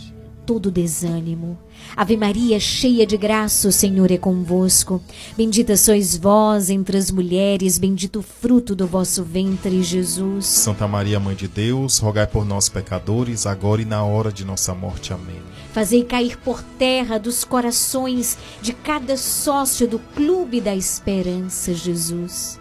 [0.44, 1.56] todo desânimo.
[1.94, 5.02] Ave Maria, cheia de graça, o Senhor é convosco.
[5.36, 10.46] Bendita sois vós entre as mulheres, bendito o fruto do vosso ventre, Jesus.
[10.46, 14.74] Santa Maria, Mãe de Deus, rogai por nós, pecadores, agora e na hora de nossa
[14.74, 15.12] morte.
[15.12, 15.42] Amém.
[15.72, 22.58] Fazei cair por terra dos corações de cada sócio do Clube da Esperança, Jesus,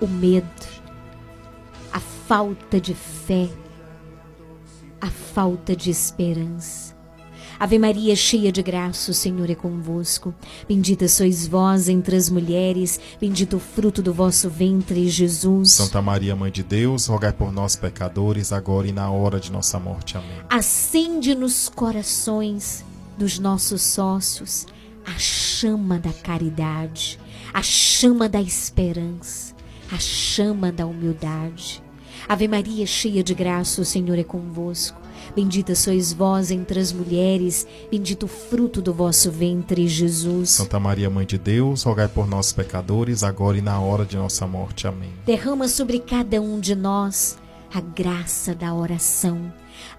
[0.00, 0.46] o medo,
[1.92, 3.48] a falta de fé,
[5.00, 6.95] a falta de esperança.
[7.58, 10.34] Ave Maria, cheia de graça, o Senhor é convosco.
[10.68, 15.72] Bendita sois vós entre as mulheres, bendito o fruto do vosso ventre, Jesus.
[15.72, 19.80] Santa Maria, Mãe de Deus, rogai por nós, pecadores, agora e na hora de nossa
[19.80, 20.16] morte.
[20.16, 20.28] Amém.
[20.50, 22.84] Acende nos corações
[23.16, 24.66] dos nossos sócios
[25.06, 27.18] a chama da caridade,
[27.54, 29.54] a chama da esperança,
[29.90, 31.82] a chama da humildade.
[32.28, 35.05] Ave Maria, cheia de graça, o Senhor é convosco.
[35.34, 40.50] Bendita sois vós entre as mulheres, bendito o fruto do vosso ventre, Jesus.
[40.50, 44.46] Santa Maria, Mãe de Deus, rogai por nós, pecadores, agora e na hora de nossa
[44.46, 44.86] morte.
[44.86, 45.12] Amém.
[45.24, 47.38] Derrama sobre cada um de nós
[47.72, 49.52] a graça da oração.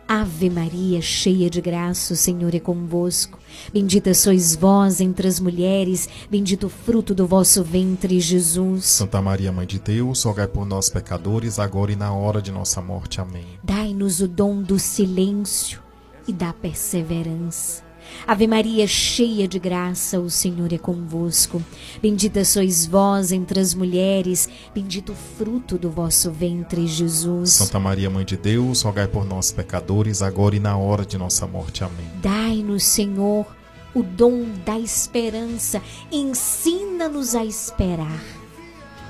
[0.08, 3.38] Ave Maria, cheia de graça, o Senhor é convosco.
[3.74, 8.86] Bendita sois vós entre as mulheres, bendito o fruto do vosso ventre, Jesus.
[8.86, 12.82] Santa Maria, Mãe de Deus, rogai por nós, pecadores, agora e na hora de nossa
[12.82, 13.20] morte.
[13.20, 13.46] Amém.
[13.62, 15.82] Dai-nos o dom do silêncio
[16.26, 17.87] e da perseverança.
[18.26, 21.62] Ave Maria, cheia de graça, o Senhor é convosco.
[22.02, 27.52] Bendita sois vós entre as mulheres, bendito o fruto do vosso ventre, Jesus.
[27.52, 31.46] Santa Maria, Mãe de Deus, rogai por nós, pecadores, agora e na hora de nossa
[31.46, 31.84] morte.
[31.84, 32.08] Amém.
[32.22, 33.46] Dai-nos, Senhor,
[33.94, 35.82] o dom da esperança.
[36.12, 38.24] Ensina-nos a esperar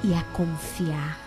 [0.03, 1.26] e a confiar.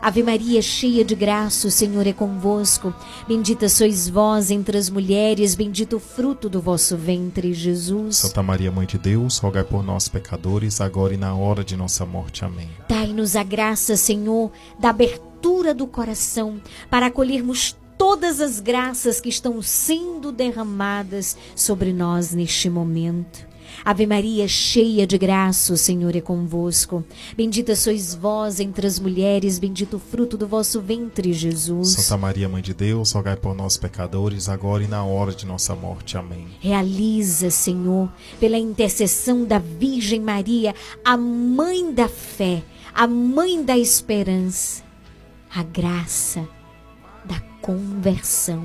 [0.00, 2.94] Ave Maria, cheia de graça, o Senhor é convosco.
[3.26, 8.16] Bendita sois vós entre as mulheres, bendito o fruto do vosso ventre, Jesus.
[8.16, 12.04] Santa Maria, Mãe de Deus, rogai por nós, pecadores, agora e na hora de nossa
[12.06, 12.44] morte.
[12.44, 12.68] Amém.
[12.88, 16.60] Dai-nos a graça, Senhor, da abertura do coração,
[16.90, 23.51] para acolhermos todas as graças que estão sendo derramadas sobre nós neste momento.
[23.84, 27.04] Ave Maria, cheia de graça, o Senhor é convosco.
[27.36, 31.88] Bendita sois vós entre as mulheres, bendito o fruto do vosso ventre, Jesus.
[31.88, 35.74] Santa Maria, Mãe de Deus, rogai por nós, pecadores, agora e na hora de nossa
[35.74, 36.16] morte.
[36.16, 36.46] Amém.
[36.60, 42.62] Realiza, Senhor, pela intercessão da Virgem Maria, a mãe da fé,
[42.94, 44.84] a mãe da esperança,
[45.52, 46.48] a graça
[47.24, 48.64] da conversão.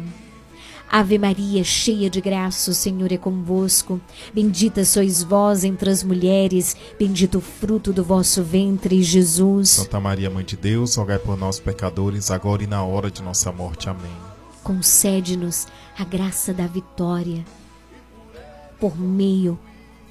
[0.89, 3.99] Ave Maria, cheia de graça, o Senhor é convosco.
[4.34, 9.69] Bendita sois vós entre as mulheres, bendito o fruto do vosso ventre, Jesus.
[9.72, 13.51] Santa Maria, Mãe de Deus, rogai por nós, pecadores, agora e na hora de nossa
[13.51, 13.89] morte.
[13.89, 14.15] Amém.
[14.64, 17.43] Concede-nos a graça da vitória
[18.80, 19.59] por meio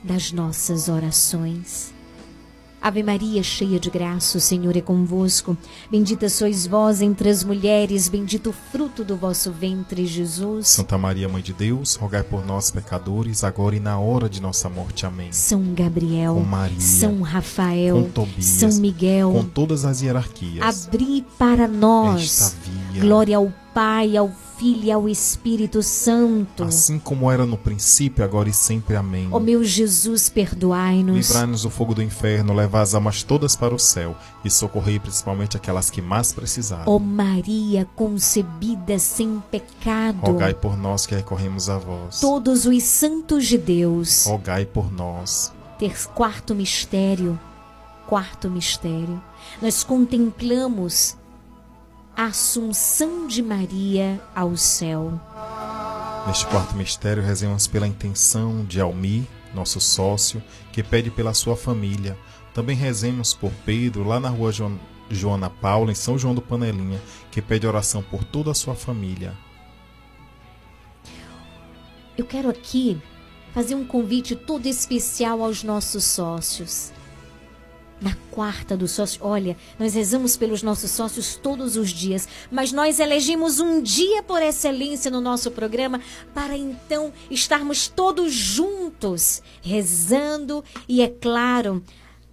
[0.04, 1.95] das nossas orações.
[2.80, 5.56] Ave Maria, cheia de graça, o Senhor é convosco.
[5.90, 10.68] Bendita sois vós entre as mulheres, bendito o fruto do vosso ventre, Jesus.
[10.68, 14.68] Santa Maria, Mãe de Deus, rogai por nós, pecadores, agora e na hora de nossa
[14.68, 15.04] morte.
[15.04, 15.32] Amém.
[15.32, 20.86] São Gabriel, Com Maria, São Rafael, com Tobias, São Miguel, com todas as hierarquias.
[20.86, 22.54] abri para nós.
[23.00, 26.64] Glória ao Pai, ao Filho e ao Espírito Santo.
[26.64, 28.96] Assim como era no princípio, agora e sempre.
[28.96, 29.28] Amém.
[29.30, 31.14] Ó meu Jesus, perdoai-nos.
[31.14, 35.58] Livrai-nos do fogo do inferno, levai as almas todas para o céu e socorrei principalmente
[35.58, 36.84] aquelas que mais precisarem.
[36.86, 40.20] Ó Maria concebida sem pecado.
[40.20, 42.20] Rogai por nós que recorremos a vós.
[42.20, 44.24] Todos os santos de Deus.
[44.24, 45.52] Rogai por nós.
[45.78, 47.38] Ter quarto mistério.
[48.06, 49.22] Quarto mistério.
[49.60, 51.16] Nós contemplamos
[52.16, 55.20] a Assunção de Maria ao céu.
[56.26, 62.16] Neste quarto mistério, rezemos pela intenção de Almi, nosso sócio, que pede pela sua família.
[62.55, 64.78] Também rezemos por Pedro, lá na rua Jo-
[65.10, 69.34] Joana Paula, em São João do Panelinha, que pede oração por toda a sua família.
[72.16, 73.01] Eu quero aqui
[73.52, 76.93] fazer um convite todo especial aos nossos sócios.
[78.01, 83.01] Na quarta do sócio, olha, nós rezamos pelos nossos sócios todos os dias, mas nós
[83.01, 85.98] elegemos um dia por excelência no nosso programa
[86.35, 91.82] para então estarmos todos juntos, rezando e, é claro,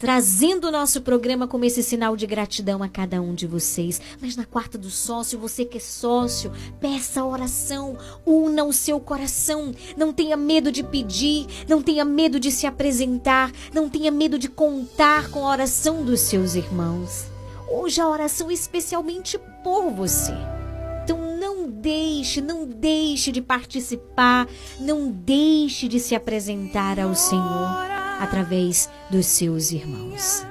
[0.04, 4.02] trazendo o nosso programa como esse sinal de gratidão a cada um de vocês.
[4.20, 9.74] Mas na quarta do sócio, você que é sócio, peça oração, una o seu coração.
[9.96, 14.50] Não tenha medo de pedir, não tenha medo de se apresentar, não tenha medo de
[14.50, 17.28] contar com a oração dos seus irmãos.
[17.72, 20.34] Hoje a oração é especialmente por você.
[21.64, 24.50] Não deixe, não deixe de participar,
[24.82, 27.70] não deixe de se apresentar ao Senhor
[28.20, 30.46] através dos seus irmãos.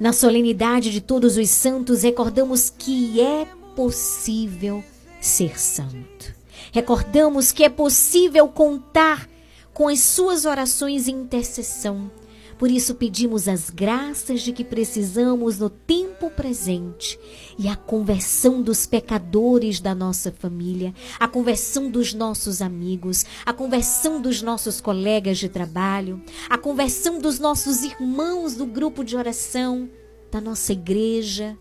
[0.00, 3.46] Na solenidade de todos os santos, recordamos que é
[3.76, 4.82] possível
[5.20, 6.34] ser santo.
[6.72, 9.28] Recordamos que é possível contar
[9.72, 12.10] com as suas orações e intercessão.
[12.58, 17.18] Por isso pedimos as graças de que precisamos no tempo presente
[17.56, 24.20] e a conversão dos pecadores da nossa família, a conversão dos nossos amigos, a conversão
[24.20, 26.20] dos nossos colegas de trabalho,
[26.50, 29.88] a conversão dos nossos irmãos do grupo de oração,
[30.28, 31.56] da nossa igreja.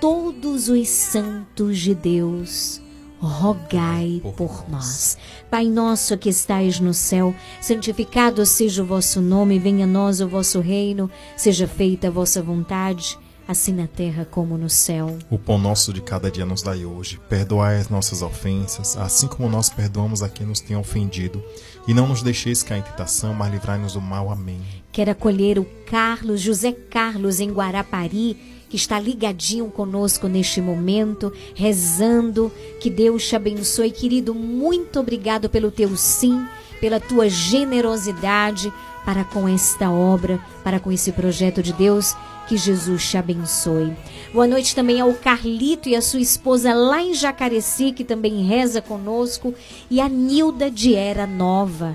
[0.00, 2.81] Todos os santos de Deus
[3.26, 5.16] rogai por nós.
[5.50, 10.28] Pai nosso que estais no céu, santificado seja o vosso nome, venha a nós o
[10.28, 15.16] vosso reino, seja feita a vossa vontade, assim na terra como no céu.
[15.30, 17.20] O pão nosso de cada dia nos dai hoje.
[17.28, 21.42] Perdoai as nossas ofensas, assim como nós perdoamos a quem nos tem ofendido.
[21.86, 24.30] E não nos deixeis cair em tentação, mas livrai-nos do mal.
[24.30, 24.60] Amém.
[24.90, 28.36] Quero acolher o Carlos, José Carlos, em Guarapari,
[28.72, 32.50] que está ligadinho conosco neste momento, rezando.
[32.80, 34.34] Que Deus te abençoe, querido.
[34.34, 36.42] Muito obrigado pelo teu sim,
[36.80, 38.72] pela tua generosidade
[39.04, 42.16] para com esta obra, para com esse projeto de Deus.
[42.48, 43.94] Que Jesus te abençoe.
[44.32, 48.80] Boa noite também ao Carlito e a sua esposa lá em Jacareci, que também reza
[48.80, 49.54] conosco,
[49.90, 51.94] e a Nilda de Era Nova.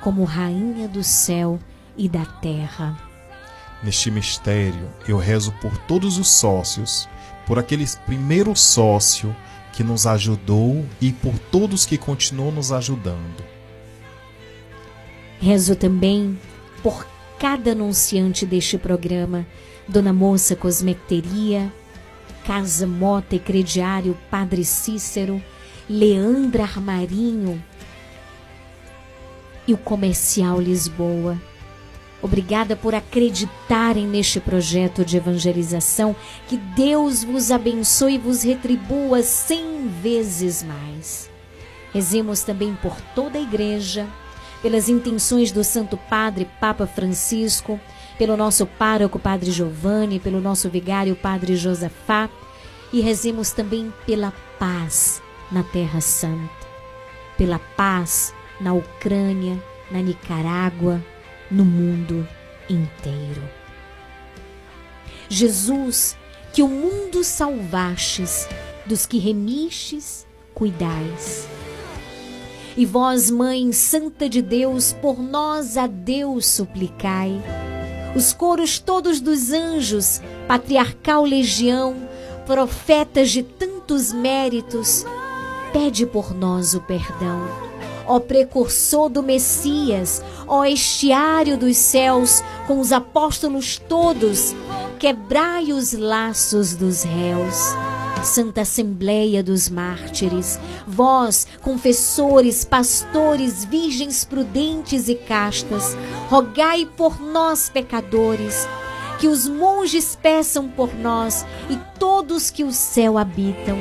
[0.00, 1.58] como Rainha do céu
[1.96, 2.98] e da terra.
[3.82, 7.08] Neste mistério, eu rezo por todos os sócios,
[7.46, 9.34] por aquele primeiro sócio
[9.72, 13.44] que nos ajudou e por todos que continuam nos ajudando.
[15.40, 16.38] Rezo também
[16.82, 17.06] por
[17.38, 19.46] cada anunciante deste programa,
[19.88, 21.72] Dona Moça Cosmecteria,
[22.46, 25.42] Casa Mota e Crediário Padre Cícero,
[25.88, 27.62] Leandra Armarinho
[29.66, 31.40] e o Comercial Lisboa.
[32.22, 36.14] Obrigada por acreditarem neste projeto de evangelização.
[36.48, 41.30] Que Deus vos abençoe e vos retribua cem vezes mais.
[41.92, 44.06] Rezemos também por toda a igreja,
[44.60, 47.80] pelas intenções do Santo Padre Papa Francisco,
[48.18, 52.28] pelo nosso pároco Padre Giovanni, pelo nosso vigário Padre Josafá
[52.92, 56.66] e rezemos também pela paz na Terra Santa,
[57.36, 61.02] pela paz na Ucrânia, na Nicarágua,
[61.50, 62.26] no mundo
[62.68, 63.42] inteiro.
[65.28, 66.16] Jesus,
[66.52, 68.48] que o mundo salvastes,
[68.84, 71.48] dos que remistes, cuidais.
[72.76, 77.40] E vós, Mãe Santa de Deus, por nós a Deus suplicai.
[78.14, 81.96] Os coros todos dos anjos, patriarcal legião,
[82.46, 85.04] profetas de tantos méritos,
[85.72, 87.69] pede por nós o perdão.
[88.12, 94.52] Ó precursor do Messias, ó estiário dos céus, com os apóstolos todos,
[94.98, 97.54] quebrai os laços dos réus.
[98.24, 100.58] Santa Assembleia dos Mártires,
[100.88, 105.96] vós, confessores, pastores, virgens prudentes e castas,
[106.28, 108.66] rogai por nós, pecadores,
[109.20, 113.76] que os monges peçam por nós e todos que o céu habitam,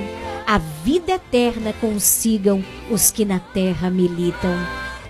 [0.45, 4.53] a vida eterna consigam os que na terra militam.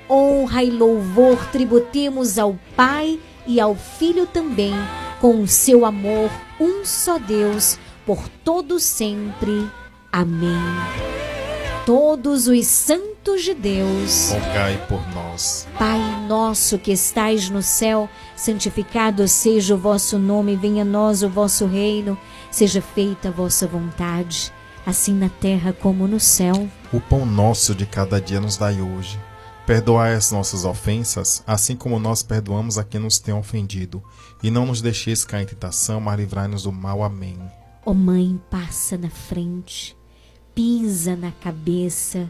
[0.07, 4.73] Honra e louvor tributemos ao Pai e ao Filho também,
[5.19, 6.30] com o seu amor,
[6.60, 9.68] um só Deus por todo sempre.
[10.11, 10.60] Amém.
[11.88, 15.67] Todos os santos de Deus, Rogai por nós.
[15.77, 21.29] Pai nosso que estais no céu, santificado seja o vosso nome, venha a nós o
[21.29, 22.17] vosso reino,
[22.51, 24.51] seja feita a vossa vontade,
[24.85, 26.67] assim na terra como no céu.
[26.91, 29.19] O pão nosso de cada dia nos dai hoje.
[29.65, 34.03] Perdoai as nossas ofensas, assim como nós perdoamos a quem nos tem ofendido.
[34.41, 37.03] E não nos deixeis cair em tentação, mas livrai-nos do mal.
[37.03, 37.37] Amém.
[37.85, 39.95] Ó Mãe, passa na frente,
[40.55, 42.29] pisa na cabeça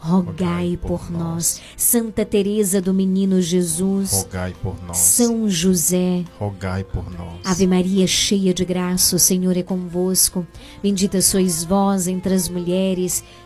[0.00, 1.60] rogai por nós.
[1.76, 4.96] Santa Teresa do Menino Jesus, Rogai por nós.
[4.96, 7.40] São José, Rogai por nós.
[7.44, 10.46] Ave Maria, cheia de graça, o Senhor é convosco.
[10.82, 13.22] Bendita sois vós entre as mulheres,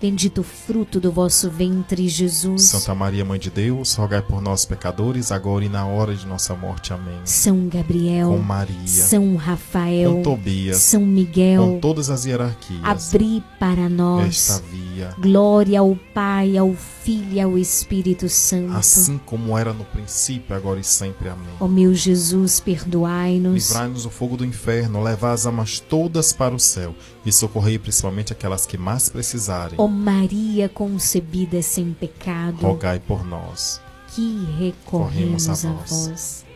[0.00, 2.62] bendito o fruto do vosso ventre, Jesus.
[2.64, 6.54] Santa Maria, Mãe de Deus, rogai por nós, pecadores, agora e na hora de nossa
[6.54, 6.92] morte.
[6.92, 7.18] Amém.
[7.24, 13.42] São Gabriel, Com Maria, São Rafael, com Tobias, São Miguel, com todas as hierarquias, abri
[13.58, 18.72] para nós esta via, glória ao Pai, ao Filho e ao Espírito Santo.
[18.76, 21.28] assim como era no princípio, agora e sempre.
[21.28, 21.46] Amém.
[21.60, 23.68] Ó meu Jesus, perdoai-nos.
[23.68, 26.94] Livrai-nos do fogo do inferno, levai as almas todas para o céu
[27.24, 29.74] e socorrei principalmente aquelas que mais precisarem.
[29.78, 33.80] Ó Maria concebida sem pecado, Rogai por nós.
[34.14, 35.90] que recorremos Corremos a a vós.
[36.08, 36.46] vós.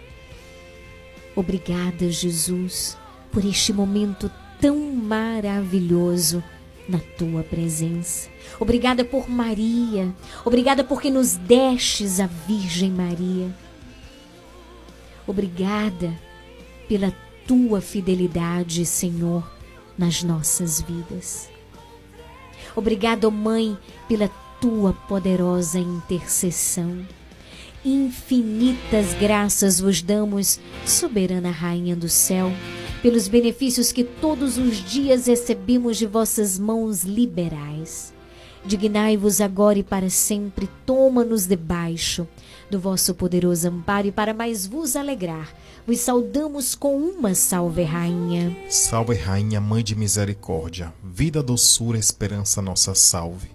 [1.36, 2.96] Obrigada, Jesus,
[3.30, 4.30] por este momento
[4.60, 6.42] tão maravilhoso
[6.88, 8.28] na tua presença.
[8.58, 10.12] Obrigada por Maria.
[10.44, 13.54] Obrigada porque nos destes a Virgem Maria.
[15.26, 16.12] Obrigada
[16.88, 17.12] pela
[17.46, 19.48] tua fidelidade, Senhor,
[19.96, 21.48] nas nossas vidas.
[22.74, 23.76] Obrigada, ó Mãe,
[24.08, 24.28] pela
[24.60, 27.04] tua poderosa intercessão.
[27.84, 32.52] Infinitas graças vos damos, soberana Rainha do céu,
[33.02, 38.12] pelos benefícios que todos os dias recebemos de vossas mãos liberais.
[38.66, 42.28] Dignai-vos agora e para sempre, toma-nos debaixo
[42.70, 45.52] do vosso poderoso amparo e para mais vos alegrar,
[45.86, 48.56] vos saudamos com uma salve, Rainha.
[48.68, 53.50] Salve, Rainha, Mãe de Misericórdia, vida, doçura, esperança, nossa salve.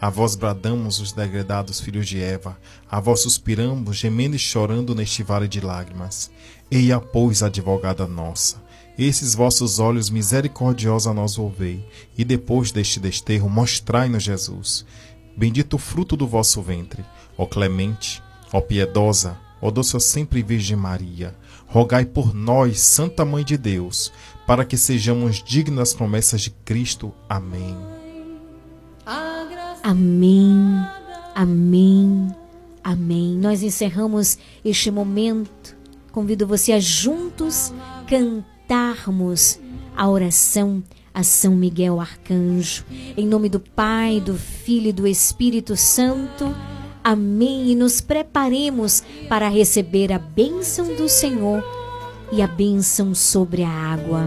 [0.00, 2.56] A vós bradamos os degredados filhos de Eva,
[2.88, 6.30] a vós suspiramos, gemendo e chorando neste vale de lágrimas.
[6.70, 8.62] Eia, pois, advogada nossa,
[8.96, 11.84] esses vossos olhos misericordiosos a nós volvei,
[12.16, 14.84] e depois deste desterro mostrai-nos Jesus.
[15.36, 17.04] Bendito o fruto do vosso ventre,
[17.36, 18.22] ó clemente,
[18.52, 21.34] ó piedosa, ó doce sempre Virgem Maria,
[21.66, 24.12] rogai por nós, Santa Mãe de Deus,
[24.46, 27.12] para que sejamos dignos das promessas de Cristo.
[27.28, 27.76] Amém.
[29.82, 30.54] Amém,
[31.34, 32.34] amém,
[32.82, 33.36] amém.
[33.36, 35.76] Nós encerramos este momento.
[36.12, 37.72] Convido você a juntos
[38.06, 39.58] cantarmos
[39.96, 40.82] a oração
[41.18, 42.84] a São Miguel Arcanjo.
[43.16, 46.54] Em nome do Pai, do Filho e do Espírito Santo.
[47.08, 47.70] Amém.
[47.70, 51.64] E nos preparemos para receber a bênção do Senhor
[52.30, 54.26] e a bênção sobre a água.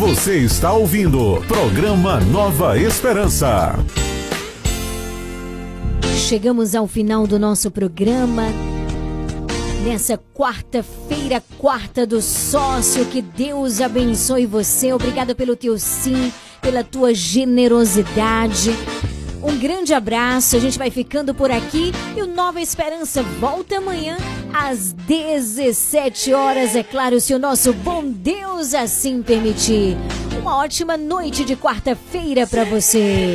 [0.00, 3.74] Você está ouvindo programa Nova Esperança.
[6.26, 8.44] Chegamos ao final do nosso programa.
[9.84, 14.90] Nessa quarta-feira, quarta do sócio, que Deus abençoe você.
[14.90, 16.32] Obrigada pelo teu sim,
[16.62, 18.70] pela tua generosidade.
[19.42, 24.16] Um grande abraço, a gente vai ficando por aqui e o Nova Esperança volta amanhã
[24.52, 29.96] às 17 horas, é claro, se o nosso bom Deus assim permitir.
[30.40, 33.34] Uma ótima noite de quarta-feira para você.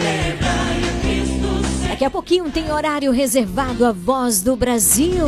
[1.88, 5.28] Daqui a pouquinho tem horário reservado à Voz do Brasil.